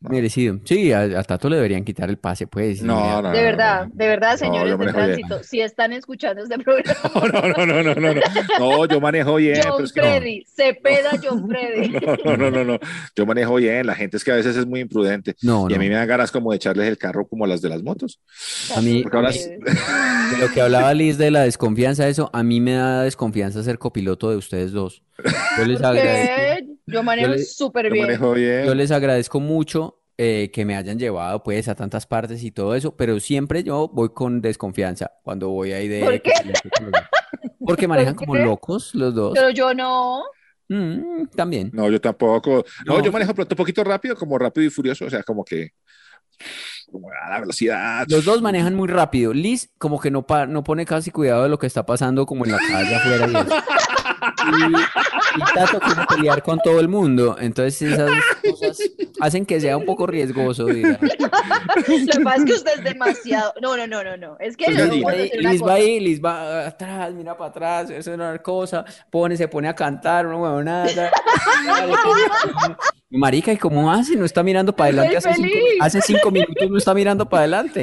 [0.00, 0.60] merecido.
[0.64, 2.82] Sí, a, a Tato le deberían quitar el pase, pues.
[2.82, 3.90] No, no, De no, verdad, no.
[3.94, 4.92] de verdad, señores de bien.
[4.92, 8.20] tránsito, si están escuchando este programa, No, no, no, no, no, no, no,
[8.60, 10.06] no, yo manejo bien, pero John es que no.
[10.06, 11.88] Freddy, Cepeda John Freddy.
[12.24, 12.78] No, no, no, no, no.
[13.16, 13.86] Yo manejo bien.
[13.86, 15.34] La gente es que a veces es muy imprudente.
[15.42, 17.60] No, Y a mí me dan ganas como de echarles el carro como a las
[17.62, 18.20] de las motos.
[18.76, 23.02] A mí, de lo que hablaba Liz de la desconfianza, eso, a mí me da
[23.02, 25.02] desconfianza ser copiloto de ustedes dos.
[25.58, 26.17] Yo les agradezco,
[26.86, 28.06] Yo manejo súper bien.
[28.34, 28.64] bien.
[28.66, 32.74] yo les agradezco mucho eh, que me hayan llevado pues a tantas partes y todo
[32.74, 36.32] eso, pero siempre yo voy con desconfianza cuando voy ahí de ¿Por qué?
[37.60, 38.44] Porque manejan ¿Por como qué?
[38.44, 39.32] locos los dos.
[39.34, 40.22] Pero yo no.
[40.70, 41.70] Mm, también.
[41.72, 42.64] No, yo tampoco.
[42.86, 43.04] No, No.
[43.04, 45.04] yo manejo pronto un poquito rápido, como rápido y furioso.
[45.06, 45.70] O sea, como que
[46.90, 48.06] como a la velocidad.
[48.08, 49.32] Los dos manejan muy rápido.
[49.34, 52.44] Liz como que no, pa- no pone casi cuidado de lo que está pasando como
[52.44, 53.26] en la calle afuera
[54.46, 57.36] y y, Tato quiere pelear con todo el mundo.
[57.40, 58.10] Entonces esas
[58.42, 58.78] cosas
[59.20, 60.98] hacen que sea un poco riesgoso, dirá.
[61.00, 63.52] Lo que pasa es que usted es demasiado.
[63.60, 64.36] No, no, no, no, no.
[64.40, 65.04] Es que Pues yo gallina.
[65.10, 68.38] voy a Ahí, Liz va ahí, Liz va atrás, mira para atrás, eso es una
[68.38, 71.10] cosa, pone, se pone a cantar, una huevonada.
[73.10, 74.16] Marica, ¿y cómo hace?
[74.16, 75.48] No está mirando para adelante hace cinco,
[75.80, 77.82] hace cinco minutos, no está mirando para adelante.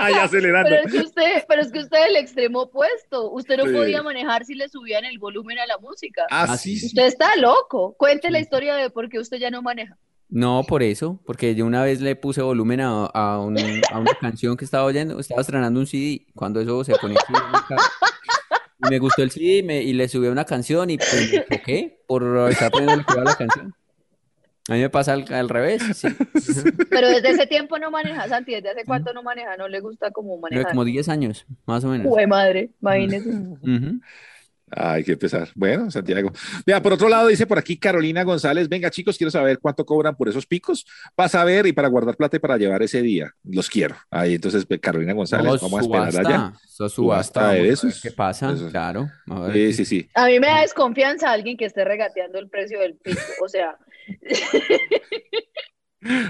[0.00, 0.68] Ay, acelerando.
[0.70, 3.30] Pero es que usted, pero es que usted es el extremo opuesto.
[3.30, 3.72] Usted no Sí.
[3.74, 6.22] podía manejar si le subían el volumen a la música.
[6.30, 6.80] Ah, sí.
[6.84, 7.94] Usted está loco.
[7.98, 9.96] Cuente la historia de por qué usted ya no maneja.
[10.30, 13.56] No, por eso, porque yo una vez le puse volumen a, a un-
[13.90, 17.32] a una canción que estaba oyendo, estaba estrenando un CD, cuando eso se ponía así
[17.32, 17.82] en el carro.
[18.84, 22.00] Y me gustó el CD me- y le subí una canción y pues me choqué
[22.06, 23.74] por estar poniendo cuidado a la canción.
[24.68, 26.08] A mí me pasa al, al revés, sí.
[26.90, 28.52] Pero desde ese tiempo no maneja, Santi.
[28.52, 29.56] ¿Desde hace cuánto no maneja?
[29.56, 30.68] No le gusta como manejar.
[30.72, 32.06] Como 10 años, más o menos.
[32.06, 33.30] Jue madre, imagínese.
[33.30, 34.00] Ujú.
[34.70, 35.48] Ay, qué pesar.
[35.54, 36.30] Bueno, Santiago.
[36.66, 40.16] Vea, por otro lado, dice por aquí Carolina González, venga chicos, quiero saber cuánto cobran
[40.16, 43.32] por esos picos para saber y para guardar plata y para llevar ese día.
[43.44, 43.96] Los quiero.
[44.10, 46.52] Ahí entonces, pues, Carolina González, No, vamos a esperar subasta, allá.
[46.64, 48.00] eso Subasta subasta, de besos.
[48.02, 48.52] ¿Qué pasa?
[48.52, 48.68] Eso.
[48.70, 49.08] Claro.
[49.26, 50.08] a ver Sí, sí, sí.
[50.14, 53.20] A mí me da desconfianza alguien que esté regateando el precio del piso.
[53.42, 53.76] O sea,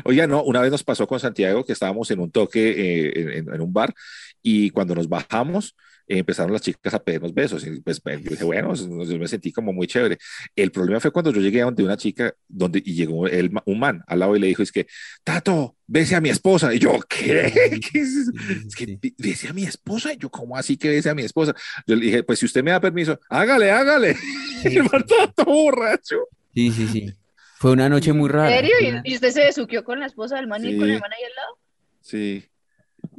[0.05, 3.53] Oiga, no, una vez nos pasó con Santiago que estábamos en un toque eh, en,
[3.55, 3.95] en un bar
[4.43, 5.76] y cuando nos bajamos
[6.09, 9.73] empezaron las chicas a pedirnos besos y pues yo dije, bueno, yo me sentí como
[9.73, 10.19] muy chévere.
[10.57, 13.79] El problema fue cuando yo llegué a donde una chica donde, y llegó el, un
[13.79, 14.87] man al lado y le dijo, es que,
[15.23, 16.75] Tato, bese a mi esposa.
[16.75, 17.53] Y yo, ¿qué?
[17.93, 18.33] ¿Qué es eso?
[18.67, 20.13] Es que "Be- bese a mi esposa.
[20.13, 21.55] Y yo, ¿cómo así que bese a mi esposa?
[21.87, 24.17] Yo le dije, pues si usted me da permiso, hágale, hágale.
[24.65, 26.17] Y el man estaba todo borracho.
[26.55, 27.13] Sí, sí, sí.
[27.59, 28.51] Fue una noche muy ¿en rara.
[28.57, 28.71] serio?
[28.79, 30.79] fue una- ¿Y, y usted se besuqueó con la esposa del man y Sí.
[30.79, 31.59] con el man ahí al lado?
[32.01, 32.45] Sí.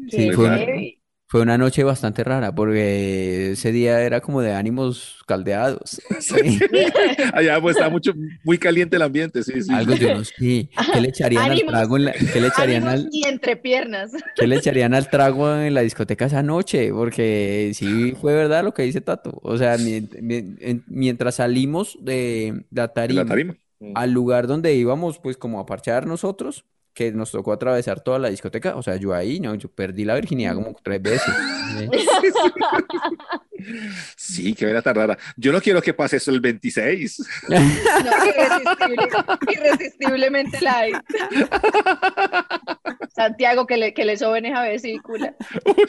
[0.10, 0.99] Sí, fue.
[1.32, 6.02] Fue una noche bastante rara porque ese día era como de ánimos caldeados.
[6.20, 6.60] Sí.
[7.34, 8.14] Allá pues está mucho,
[8.44, 9.72] muy caliente el ambiente, sí, sí.
[9.74, 10.34] Algo yo no sé.
[10.38, 14.12] ¿Qué le echarían al trago en la, qué le echarían al, y entre piernas.
[14.36, 16.92] qué le echarían al trago en la discoteca esa noche?
[16.92, 19.40] Porque sí fue verdad lo que dice Tato.
[19.44, 23.56] O sea, mien- mien- en- mientras salimos de la En la tarima tarima.
[23.96, 28.30] al lugar donde íbamos, pues como a parchar nosotros, que nos tocó atravesar toda la
[28.30, 28.76] discoteca.
[28.76, 31.34] O sea, yo ahí, no, yo perdí la virginidad como tres veces.
[34.16, 35.18] Sí, qué vera tan rara.
[35.38, 37.24] Yo no quiero que pase eso el 26.
[37.50, 37.58] No,
[38.26, 39.08] irresistible,
[39.52, 40.96] irresistiblemente light.
[43.16, 45.36] Santiago, que le, que le soben esa vesícula.
[45.66, 45.86] Uy,